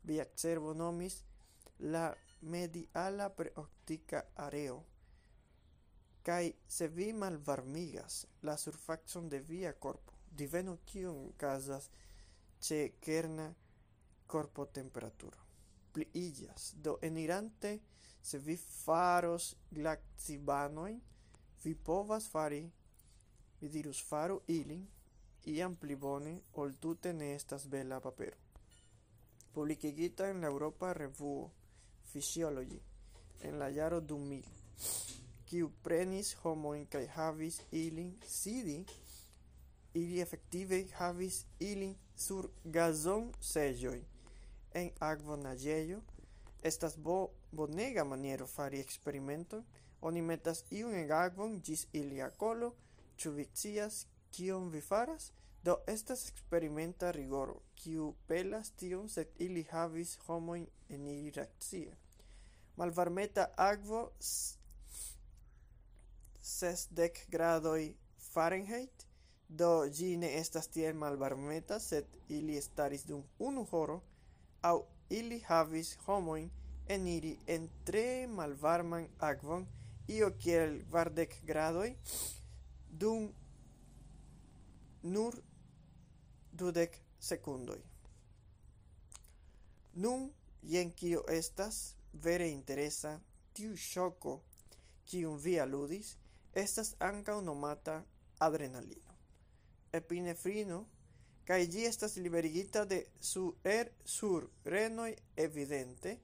Via 0.04 0.26
cerbo 0.36 0.74
nomis 0.74 1.24
la 1.84 2.15
mediala 2.41 3.30
preoptica 3.30 4.26
areo 4.36 4.84
Kai 6.24 6.56
se 6.67 6.88
vi 6.88 7.12
malvarmigas 7.13 8.26
la 8.41 8.58
surfaxon 8.58 9.30
de 9.30 9.39
via 9.39 9.74
corpo, 9.74 10.13
divenu 10.32 10.78
kiun 10.86 11.34
casas 11.38 11.89
ĉe 12.62 12.93
kerna 13.02 13.54
temperatura 14.74 15.43
illas 16.13 16.74
do 16.76 16.98
enirante 17.02 17.80
se 18.22 18.39
vi 18.39 18.56
faros 18.58 19.56
glacibanojn, 19.72 21.02
vi 21.63 21.76
povas 21.76 22.30
fari, 22.30 22.72
vi 23.62 23.69
dirus 23.69 24.02
faru 24.02 24.41
ilin, 24.48 24.88
iam 25.46 25.76
pli 25.76 25.96
bone 25.96 26.41
ol 26.54 26.74
tute 26.80 27.13
ne 27.13 27.36
estas 27.36 27.67
bela 27.67 28.00
papero. 28.00 28.38
Publicigita 29.54 30.30
en 30.30 30.41
la 30.41 30.48
Europa 30.48 30.93
Revuo 30.93 31.52
Physiology 32.13 32.80
en 33.41 33.60
la 33.60 33.69
jaro 33.73 33.99
2000 33.99 34.43
kiu 35.49 35.69
prenis 35.84 36.34
homojn 36.43 36.86
kai 36.86 37.06
havis 37.08 37.60
ilin 37.71 38.13
sidi, 38.28 38.86
ili 39.93 40.21
efektive 40.21 40.84
havis 40.97 41.45
ilin 41.60 41.95
sur 42.15 42.49
gazon 42.65 43.32
sejoi 43.41 44.02
en 44.73 44.89
akvonaĝejo. 44.99 46.02
Estas 46.63 46.97
bo 46.97 47.17
bonega 47.52 48.04
maniero 48.04 48.47
fari 48.47 48.80
experimento 48.80 49.63
Oni 50.04 50.21
metas 50.21 50.65
iun 50.71 50.95
en 50.99 51.12
agvon 51.15 51.62
gis 51.63 51.86
ilia 51.99 52.26
kolo. 52.41 52.73
Ĉu 53.19 53.30
vi 53.38 53.45
scias 53.54 53.99
kion 54.36 54.65
vi 54.73 54.82
faras? 54.82 55.30
Do 55.63 55.78
estas 55.88 56.26
eksperimenta 56.32 57.12
rigoro, 57.15 57.62
kiu 57.80 58.10
pelas 58.28 58.73
tion, 58.80 59.08
sed 59.10 59.30
ili 59.45 59.63
havis 59.69 60.17
homojn 60.26 60.65
eniri 60.89 61.32
reakcie. 61.38 61.93
Malvarmeta 62.75 63.47
akvo 63.57 64.12
sesdek 66.41 67.25
gradoi 67.29 67.95
Fahrenheit, 68.33 69.05
do 69.47 69.86
gi 69.93 70.17
ne 70.17 70.31
estas 70.39 70.67
tiel 70.73 70.95
malvarmeta, 70.97 71.79
sed 71.79 72.05
ili 72.29 72.62
staris 72.62 73.05
dum 73.05 73.23
unu 73.39 73.65
horo, 73.71 74.01
au 74.62 74.86
ili 75.09 75.39
havis 75.45 75.93
homoin 76.07 76.49
eniri 76.88 77.38
en 77.47 77.69
tre 77.86 78.27
malvarman 78.27 79.07
agvon, 79.19 79.67
io 80.07 80.31
kiel 80.39 80.81
vardec 80.91 81.36
gradoi, 81.45 81.95
dum 82.89 83.29
nur 85.03 85.38
dudec 86.51 86.97
secundoi. 87.19 87.81
Nun, 89.93 90.31
jen 90.63 90.91
kio 90.91 91.21
estas 91.29 91.95
Vere 92.13 92.49
interesa 92.49 93.19
tiu 93.54 93.76
shoko, 93.78 94.41
kiun 95.06 95.38
vi 95.38 95.60
aludis 95.60 96.15
estas 96.54 96.93
ankaŭ 96.99 97.39
nomata 97.41 98.04
adrenalino, 98.39 99.15
epinefrino, 99.91 100.84
kaj 101.45 101.60
ĝi 101.73 101.88
estas 101.89 102.15
liberigita 102.17 102.86
de 102.86 103.02
suer 103.19 103.89
sur 104.06 104.47
renoj 104.65 105.12
evidente, 105.36 106.17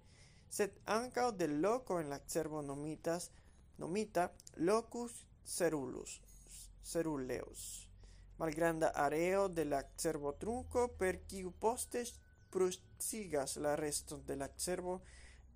sed 0.50 0.78
ankaŭ 0.86 1.32
de 1.38 1.48
loko 1.48 2.00
en 2.00 2.10
la 2.10 2.20
cerbo 2.28 2.62
nomitas 2.62 3.30
nomita 3.78 4.30
locus 4.58 5.14
cerulus 5.46 6.20
ceruleus 6.84 7.88
malgranda 8.38 8.90
areo 8.96 9.48
de 9.48 9.66
la 9.66 9.84
cerbo 9.98 10.34
trunco 10.34 10.88
per 11.00 11.20
kiu 11.28 11.52
poste 11.52 12.04
prusigas 12.50 13.58
la 13.58 13.76
reston 13.76 14.26
de 14.26 14.36
la 14.36 14.50
cerbo 14.58 15.02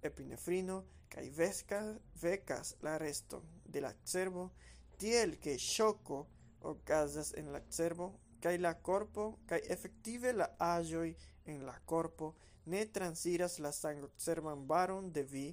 epinefrino 0.04 0.84
kaj 1.14 1.30
veskas, 1.38 1.96
vekas 2.22 2.76
la 2.82 2.98
reston 2.98 3.44
de 3.66 3.82
la 3.82 3.94
cerbo, 4.06 4.50
tiel 4.98 5.38
ke 5.44 5.58
shoko 5.60 6.26
okazas 6.62 7.34
en 7.38 7.52
la 7.54 7.62
cerbo 7.70 8.14
kaj 8.44 8.58
la 8.58 8.74
corpo 8.88 9.28
kaj 9.50 9.62
efektive 9.76 10.34
la 10.34 10.48
aĵoj 10.60 11.10
en 11.54 11.66
la 11.68 11.76
corpo 11.86 12.34
ne 12.66 12.86
transiras 12.86 13.60
la 13.60 13.72
sango 13.72 14.10
cerban 14.18 14.68
baron 14.68 15.12
de 15.12 15.24
vi, 15.24 15.52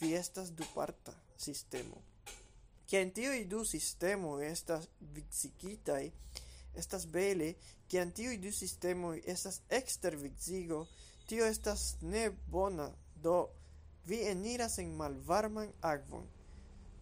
vi 0.00 0.14
estas 0.14 0.52
duparta 0.52 1.14
sistemo. 1.36 2.02
Kiam 2.86 3.10
tiuj 3.10 3.44
du 3.48 3.64
sistemo 3.64 4.38
estas 4.40 4.88
vixikitai 5.00 6.12
estas 6.76 7.06
bele, 7.06 7.54
kiam 7.88 8.12
tiuj 8.12 8.36
du 8.40 8.52
sistemo 8.52 9.14
estas 9.34 9.60
ekster 9.68 10.16
vixigo 10.16 10.86
tio 11.26 11.46
estas 11.46 11.96
ne 12.00 12.30
bona, 12.30 12.90
do 13.14 13.48
Vi 14.06 14.18
eniras 14.28 14.78
en 14.78 14.96
malvarman 14.96 15.72
agvon. 15.80 16.26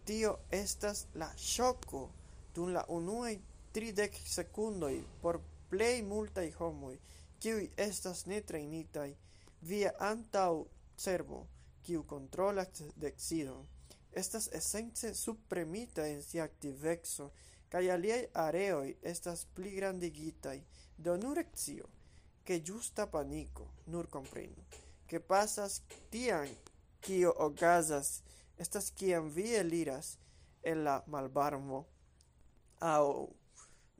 tio 0.05 0.37
estas 0.51 1.05
la 1.13 1.29
shoko 1.37 2.09
dun 2.55 2.73
la 2.73 2.83
unuaj 2.89 3.35
tridek 3.71 4.15
sekundoj 4.25 4.95
por 5.21 5.39
plej 5.69 6.01
multaj 6.03 6.51
homoj, 6.59 6.97
kiuj 7.39 7.69
estas 7.77 8.25
netrejnitaj, 8.25 9.13
via 9.61 9.91
antaŭ-cerbo, 9.99 11.45
kiu 11.83 12.03
kontrolas 12.03 12.81
decidon 12.95 13.67
estas 14.11 14.49
esence 14.51 15.13
subpremita 15.13 16.07
en 16.07 16.21
sia 16.21 16.43
aktiveco, 16.43 17.29
kaj 17.71 17.83
aliaj 17.93 18.23
areoj 18.35 18.95
estas 19.01 19.45
pli 19.55 19.71
grandigitaj, 19.77 20.57
do 20.97 21.15
nur 21.17 21.39
ekcio 21.39 21.87
ke 22.43 22.59
justa 22.67 23.05
paniko, 23.07 23.67
nur 23.87 24.09
komprenu, 24.11 24.65
ke 25.07 25.19
pasas 25.19 25.81
tian 26.11 26.49
kio 27.01 27.33
okazas 27.37 28.21
estas 28.57 28.91
kiam 28.91 29.29
vi 29.35 29.47
eliras 29.55 30.17
el 30.63 30.83
la 30.83 31.03
malvarmo. 31.07 31.85
Au 32.79 33.07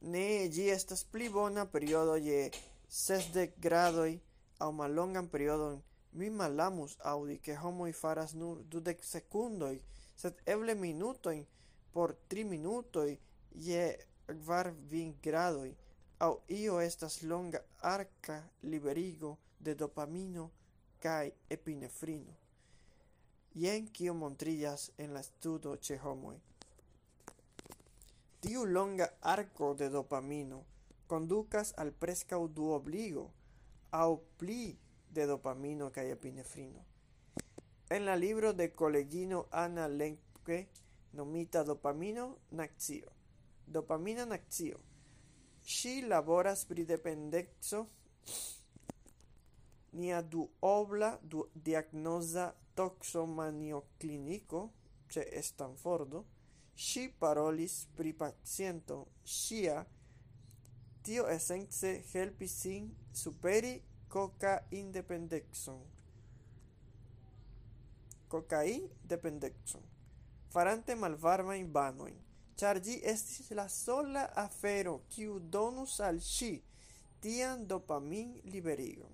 ne 0.02 0.26
gi 0.54 0.70
estas 0.70 1.04
pli 1.12 1.30
bona 1.30 1.66
periodo 1.66 2.16
je 2.16 2.52
sesdek 2.90 3.58
gradoj 3.66 4.20
au 4.60 4.72
mallongan 4.72 5.28
periodon. 5.28 5.82
Mi 6.14 6.30
malamus 6.30 6.98
audi 7.12 7.38
ke 7.46 7.56
homoj 7.56 7.92
faras 8.02 8.34
nur 8.34 8.64
dudek 8.72 9.04
sekundoj 9.04 9.76
sed 10.22 10.34
eble 10.54 10.76
minutojn 10.76 11.46
por 11.94 12.16
tri 12.28 12.44
minutoj 12.44 13.18
je 13.68 13.86
kvar 14.28 14.72
vin 14.92 15.16
gradoj. 15.24 15.72
Au 16.20 16.42
io 16.48 16.80
estas 16.82 17.22
longa 17.24 17.60
arca 17.82 18.44
liberigo 18.64 19.38
de 19.60 19.76
dopamino 19.76 20.52
kai 21.00 21.32
epinefrino. 21.50 22.41
Jen 23.54 23.88
kio 23.92 24.14
montrillas 24.14 24.92
en 24.98 25.14
la 25.14 25.22
studo 25.22 25.78
che 25.80 26.00
homoi. 26.04 26.40
Tiu 28.40 28.66
longa 28.66 29.18
arco 29.22 29.74
de 29.74 29.90
dopamino 29.90 30.66
conducas 31.08 31.74
al 31.78 31.92
prescau 31.92 32.48
duobligo 32.48 33.32
au 33.92 34.24
pli 34.38 34.78
de 35.10 35.26
dopamino 35.26 35.92
cae 35.92 36.12
epinefrino. 36.12 36.86
En 37.90 38.06
la 38.06 38.16
libro 38.16 38.54
de 38.54 38.72
colegino 38.72 39.48
Ana 39.52 39.88
Lenke 39.88 40.70
nomita 41.12 41.64
dopamino 41.64 42.38
naxio. 42.52 43.12
Dopamina 43.66 44.26
naxio. 44.26 44.80
Si 45.62 46.02
laboras 46.02 46.66
pri 46.66 46.86
dependexo 46.86 47.88
nia 49.92 50.22
duobla 50.22 51.20
du 51.22 51.50
diagnosa 51.54 52.56
toxomanio 52.76 53.84
clinico 53.98 54.72
ce 55.10 55.42
Stanfordo, 55.42 56.26
si 56.74 57.10
parolis 57.10 57.88
pri 57.96 58.14
paciento. 58.14 59.08
Sia 59.24 59.86
tio 61.04 61.28
essence 61.28 62.04
helpis 62.14 62.54
sin 62.62 62.96
superi 63.12 63.82
kokaindependecon. 64.08 65.82
Kokaindependecon, 68.32 69.84
farante 70.50 70.96
malvarmajn 70.96 71.72
banoin, 71.72 72.16
char 72.56 72.80
gi 72.80 73.02
estis 73.04 73.52
la 73.52 73.68
sola 73.68 74.30
afero 74.36 75.02
kiu 75.10 75.40
donus 75.40 76.00
al 76.00 76.22
si 76.24 76.62
tian 77.22 77.66
dopamin-liberigon, 77.68 79.12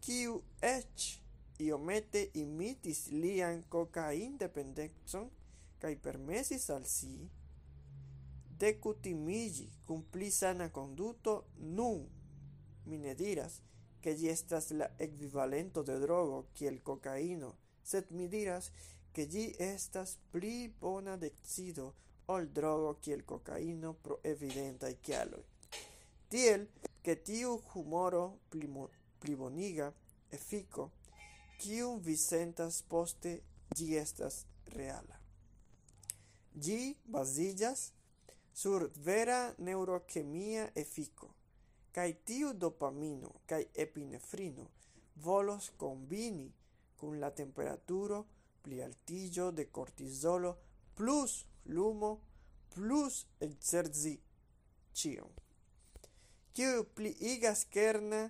kiu 0.00 0.38
eĉ 0.62 1.21
iomete 1.66 2.24
imitis 2.42 3.06
lian 3.12 3.62
kokaindependecon 3.74 5.30
kaj 5.82 5.94
permesis 6.02 6.68
al 6.70 6.84
si 6.96 7.14
dekutimiĝi 8.62 9.68
kun 9.86 10.04
sana 10.30 10.68
konduto, 10.68 11.44
nun 11.58 12.06
mi 12.86 12.98
ne 12.98 13.14
diras, 13.14 13.60
ke 14.02 14.14
estas 14.30 14.70
la 14.70 14.86
ekvivalento 14.98 15.82
de 15.82 15.98
drogo 15.98 16.46
kiel 16.54 16.78
kokaino, 16.82 17.54
sed 17.84 18.10
mi 18.10 18.28
diras, 18.28 18.70
ke 19.12 19.26
ĝi 19.26 19.44
estas 19.58 20.18
pli 20.32 20.68
bona 20.80 21.16
decido 21.16 21.92
ol 22.28 22.46
drogo 22.54 22.96
el 23.06 23.24
kokaino 23.24 23.92
pro 24.02 24.18
evidentaj 24.24 24.94
kialoj. 25.02 25.42
Tiel, 26.28 26.66
ke 27.02 27.16
tiu 27.16 27.58
humoro 27.74 28.38
pliboniga 29.20 29.92
efiko 30.30 30.90
kiun 31.62 32.00
vi 32.06 32.16
sentas 32.16 32.82
poste 32.92 33.32
gi 33.76 33.88
estas 33.96 34.44
reala. 34.76 35.16
Gi 36.64 36.96
basillas 37.14 37.92
sur 38.52 38.90
vera 39.06 39.54
neurochemia 39.58 40.64
efico, 40.74 41.28
cae 41.94 42.12
tiu 42.26 42.52
dopamino 42.52 43.30
cae 43.46 43.68
epinefrino 43.84 44.66
volos 45.26 45.70
combini 45.76 46.48
kun 46.98 47.20
la 47.20 47.30
temperaturo 47.30 48.18
plialtiĝo 48.64 49.50
de 49.52 49.68
cortisolo 49.70 50.52
plus 50.96 51.44
lumo 51.64 52.12
plus 52.74 53.26
exerzi 53.40 54.18
cion. 54.92 55.32
Ciu 56.54 56.84
pli 56.94 57.14
igas 57.32 57.64
kerna 57.64 58.22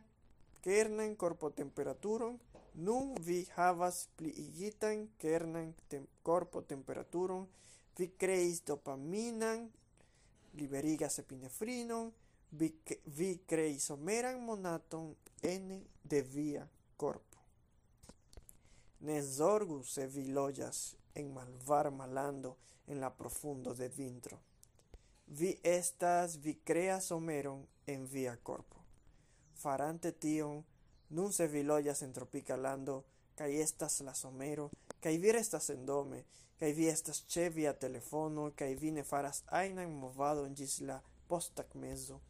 kernan 0.62 1.16
corpo 1.16 1.50
temperaturon 1.50 2.38
Nun 2.74 3.14
vi 3.20 3.46
havas 3.54 4.08
pliigitan 4.16 5.08
kernan 5.18 5.74
tem 5.88 6.06
corpo 6.22 6.62
temperaturon, 6.62 7.46
vi 7.98 8.08
creis 8.18 8.62
dopaminan, 8.64 9.70
liberigas 10.54 11.18
epinefrinon, 11.18 12.12
vi, 12.50 12.72
vi 13.06 13.42
creis 13.46 13.84
someran 13.84 14.40
monaton 14.40 15.14
ene 15.42 15.82
de 16.04 16.22
via 16.22 16.68
corpo. 16.96 17.38
Ne 19.00 19.22
zorgu 19.22 19.82
se 19.84 20.06
vi 20.06 20.26
loyas 20.26 20.96
en 21.14 21.32
malvarma 21.34 22.06
lando 22.06 22.56
en 22.86 23.00
la 23.00 23.10
profundo 23.10 23.74
de 23.74 23.88
vintro. 23.88 24.38
Vi 25.26 25.58
estas 25.62 26.36
vi 26.36 26.54
creas 26.54 27.04
someron 27.04 27.66
en 27.86 28.06
via 28.06 28.36
corpo. 28.36 28.76
Farante 29.54 30.12
tion, 30.12 30.64
Nun 31.12 31.32
se 31.32 31.46
vi 31.46 31.62
loĝas 31.62 32.02
en 32.02 32.12
tropika 32.16 32.56
lando, 32.56 33.02
kaj 33.36 33.50
estas 33.62 34.00
la 34.00 34.14
somero, 34.14 34.70
kaj 35.00 35.16
vi 35.20 35.32
restas 35.32 35.68
endome, 35.70 36.22
kaj 36.60 36.72
vi 36.72 36.88
estas 36.88 37.24
ĉe 37.28 37.48
via 37.52 37.72
telefono, 37.72 38.50
kaj 38.56 38.74
vi 38.80 38.90
ne 38.96 39.04
faras 39.04 39.42
ajnan 39.62 39.92
movadon 40.04 40.54
ĝis 40.56 40.80
la 40.88 41.00
posttagmezo. 41.28 42.20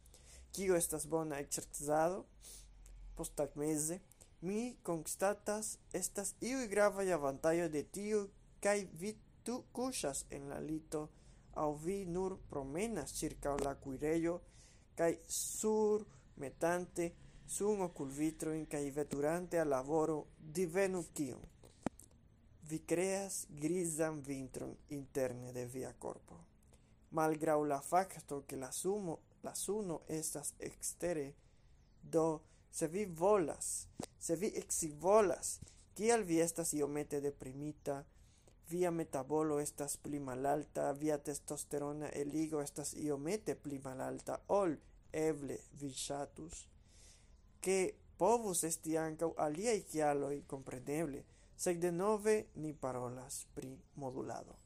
Kio 0.51 0.75
estas 0.75 1.07
bona 1.07 1.39
ekzercado? 1.39 2.25
Posttagmeze 3.15 3.99
mi 4.43 4.75
constatas 4.83 5.77
estas 5.93 6.35
iuj 6.41 6.67
gravaj 6.67 7.13
avantajo 7.13 7.69
de 7.69 7.83
tio 7.83 8.25
kaj 8.59 8.87
vi 8.99 9.11
tu 9.43 9.63
kuŝas 9.71 10.25
en 10.29 10.49
la 10.49 10.57
lito 10.59 11.03
aŭ 11.63 11.69
vi 11.85 11.95
nur 12.15 12.35
promenas 12.49 13.13
ĉirkaŭ 13.19 13.53
la 13.63 13.73
kuirejo 13.85 14.33
kaj 14.99 15.11
sur 15.27 16.03
metante 16.43 17.07
Sun 17.47 17.81
okulvitrojn 17.81 18.65
kaj 18.65 18.89
veturante 18.91 19.59
a 19.59 19.65
laboro, 19.65 20.25
divenu 20.37 21.03
kion? 21.13 21.41
Vi 22.69 22.79
creas 22.79 23.45
grizan 23.49 24.21
vintron 24.21 24.75
interne 24.89 25.51
de 25.53 25.65
via 25.65 25.93
corpo. 25.99 26.39
Malgrau 27.11 27.63
la 27.63 27.79
facto 27.81 28.43
che 28.47 28.55
la 28.55 28.71
sumo, 28.71 29.19
la 29.41 29.53
suno 29.53 30.01
estas 30.07 30.53
extere, 30.57 31.33
do 32.01 32.41
se 32.71 32.87
vi 32.87 33.05
volas, 33.05 33.87
se 34.19 34.35
vi 34.35 34.47
exvolas, 34.55 35.59
kial 35.93 36.23
vi 36.23 36.39
estas 36.39 36.73
iomete 36.73 37.21
deprimita, 37.21 38.03
via 38.69 38.91
metabolo 38.91 39.59
estas 39.59 39.97
pli 39.97 40.19
malalta, 40.19 40.91
via 40.93 41.17
testosterona 41.17 42.09
eligo 42.09 42.61
estas 42.61 42.93
iomete 42.93 43.55
pli 43.55 43.79
malalta 43.83 44.39
ol 44.47 44.77
eble 45.11 45.59
vi 45.79 45.91
shatus 45.93 46.72
che 47.63 47.95
povus 48.19 48.65
esti 48.67 48.97
ankaŭ 48.99 49.29
aliaj 49.45 49.79
kialoj, 49.91 50.35
kompreneble, 50.51 51.23
sed 51.55 51.79
denove 51.79 52.35
ni 52.59 52.73
parolas 52.73 53.45
pri 53.55 53.71
modulado. 53.95 54.57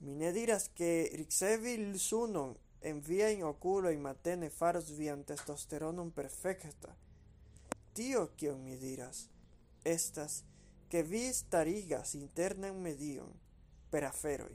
Mi 0.00 0.14
ne 0.14 0.32
diras 0.32 0.68
che 0.74 1.10
ricevi 1.14 1.98
sunon 1.98 2.54
en 2.80 3.00
oculo 3.44 3.90
i 3.90 3.96
matene 3.96 4.50
faros 4.50 4.90
vian 4.90 5.24
testosteronum 5.24 6.10
perfecta. 6.10 6.96
Tio, 7.92 8.32
kion 8.36 8.62
mi 8.62 8.76
diras, 8.76 9.28
estas 9.84 10.42
che 10.88 11.02
vi 11.02 11.32
starigas 11.32 12.14
internan 12.14 12.80
medion 12.80 13.32
per 13.90 14.04
aferoj, 14.04 14.54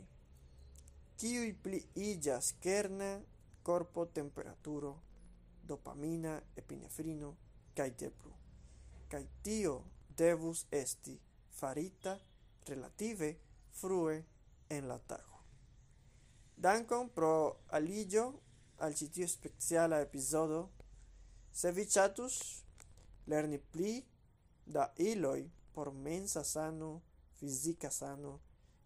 pli 1.62 1.80
illas 1.94 2.54
kerna 2.60 3.22
corpo 3.64 4.08
temperaturo 4.08 5.11
dopamina 5.68 6.42
epinefrino, 6.56 7.36
kai 7.76 7.92
tiel 7.96 8.14
kai 9.12 9.28
tio 9.44 9.84
devus 10.18 10.66
esti 10.72 11.20
farita 11.50 12.18
relative 12.68 13.36
frue 13.70 14.24
en 14.70 14.88
la 14.88 14.98
tago. 15.00 15.40
Dankon 16.56 17.10
pro 17.10 17.34
aligio 17.78 18.26
al 18.86 18.96
ĉi 18.98 19.08
tiu 19.16 19.28
speciala 19.28 20.00
epizodo. 20.02 20.62
Se 21.54 21.72
vi 21.76 21.86
ŝatus 21.86 22.38
lerni 23.28 23.60
pli 23.74 23.98
da 24.66 24.88
iloj 24.98 25.50
por 25.74 25.92
mensa 25.92 26.44
sano, 26.44 27.02
fizika 27.40 27.92
sano, 27.92 28.40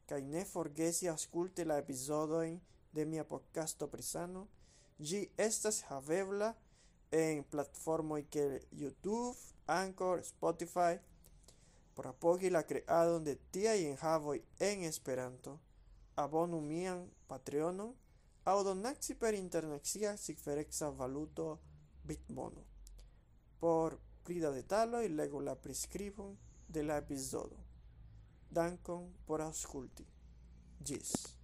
kaj 0.10 0.22
ne 0.22 0.46
forgesi 0.46 1.10
aŭskulti 1.10 1.66
la 1.66 1.78
epizodojn 1.84 2.60
de 2.94 3.06
mia 3.06 3.26
podcasto 3.28 3.88
pri 3.92 4.04
sano, 4.04 4.48
ĝi 5.00 5.26
estas 5.38 5.84
havebla 5.90 6.54
en 7.12 7.44
platformoj 7.44 8.24
que 8.30 8.66
YouTube, 8.72 9.36
Anchor, 9.68 10.20
Spotify 10.20 11.00
por 11.96 12.08
apogi 12.08 12.50
la 12.50 12.64
kreadon 12.64 13.24
de 13.24 13.36
tiaj 13.52 13.80
enhavoj 13.92 14.42
en 14.60 14.84
Esperanto. 14.84 15.60
Abonu 16.16 16.60
mian 16.62 17.06
Patreonon 17.28 17.94
aŭ 18.52 18.58
donaci 18.68 19.16
per 19.16 19.34
internaxia 19.34 20.18
cifereksa 20.18 20.90
valuto 20.90 21.60
Bitmono. 22.04 22.64
Por 23.60 24.00
prida 24.24 24.52
da 24.52 25.04
y 25.04 25.10
legu 25.10 25.42
la 25.42 25.56
prescribo 25.56 26.36
de 26.68 26.84
la. 26.84 27.02
Dankon 28.52 29.14
por 29.26 29.42
aŭskulti. 29.42 30.06
Gis. 30.84 31.35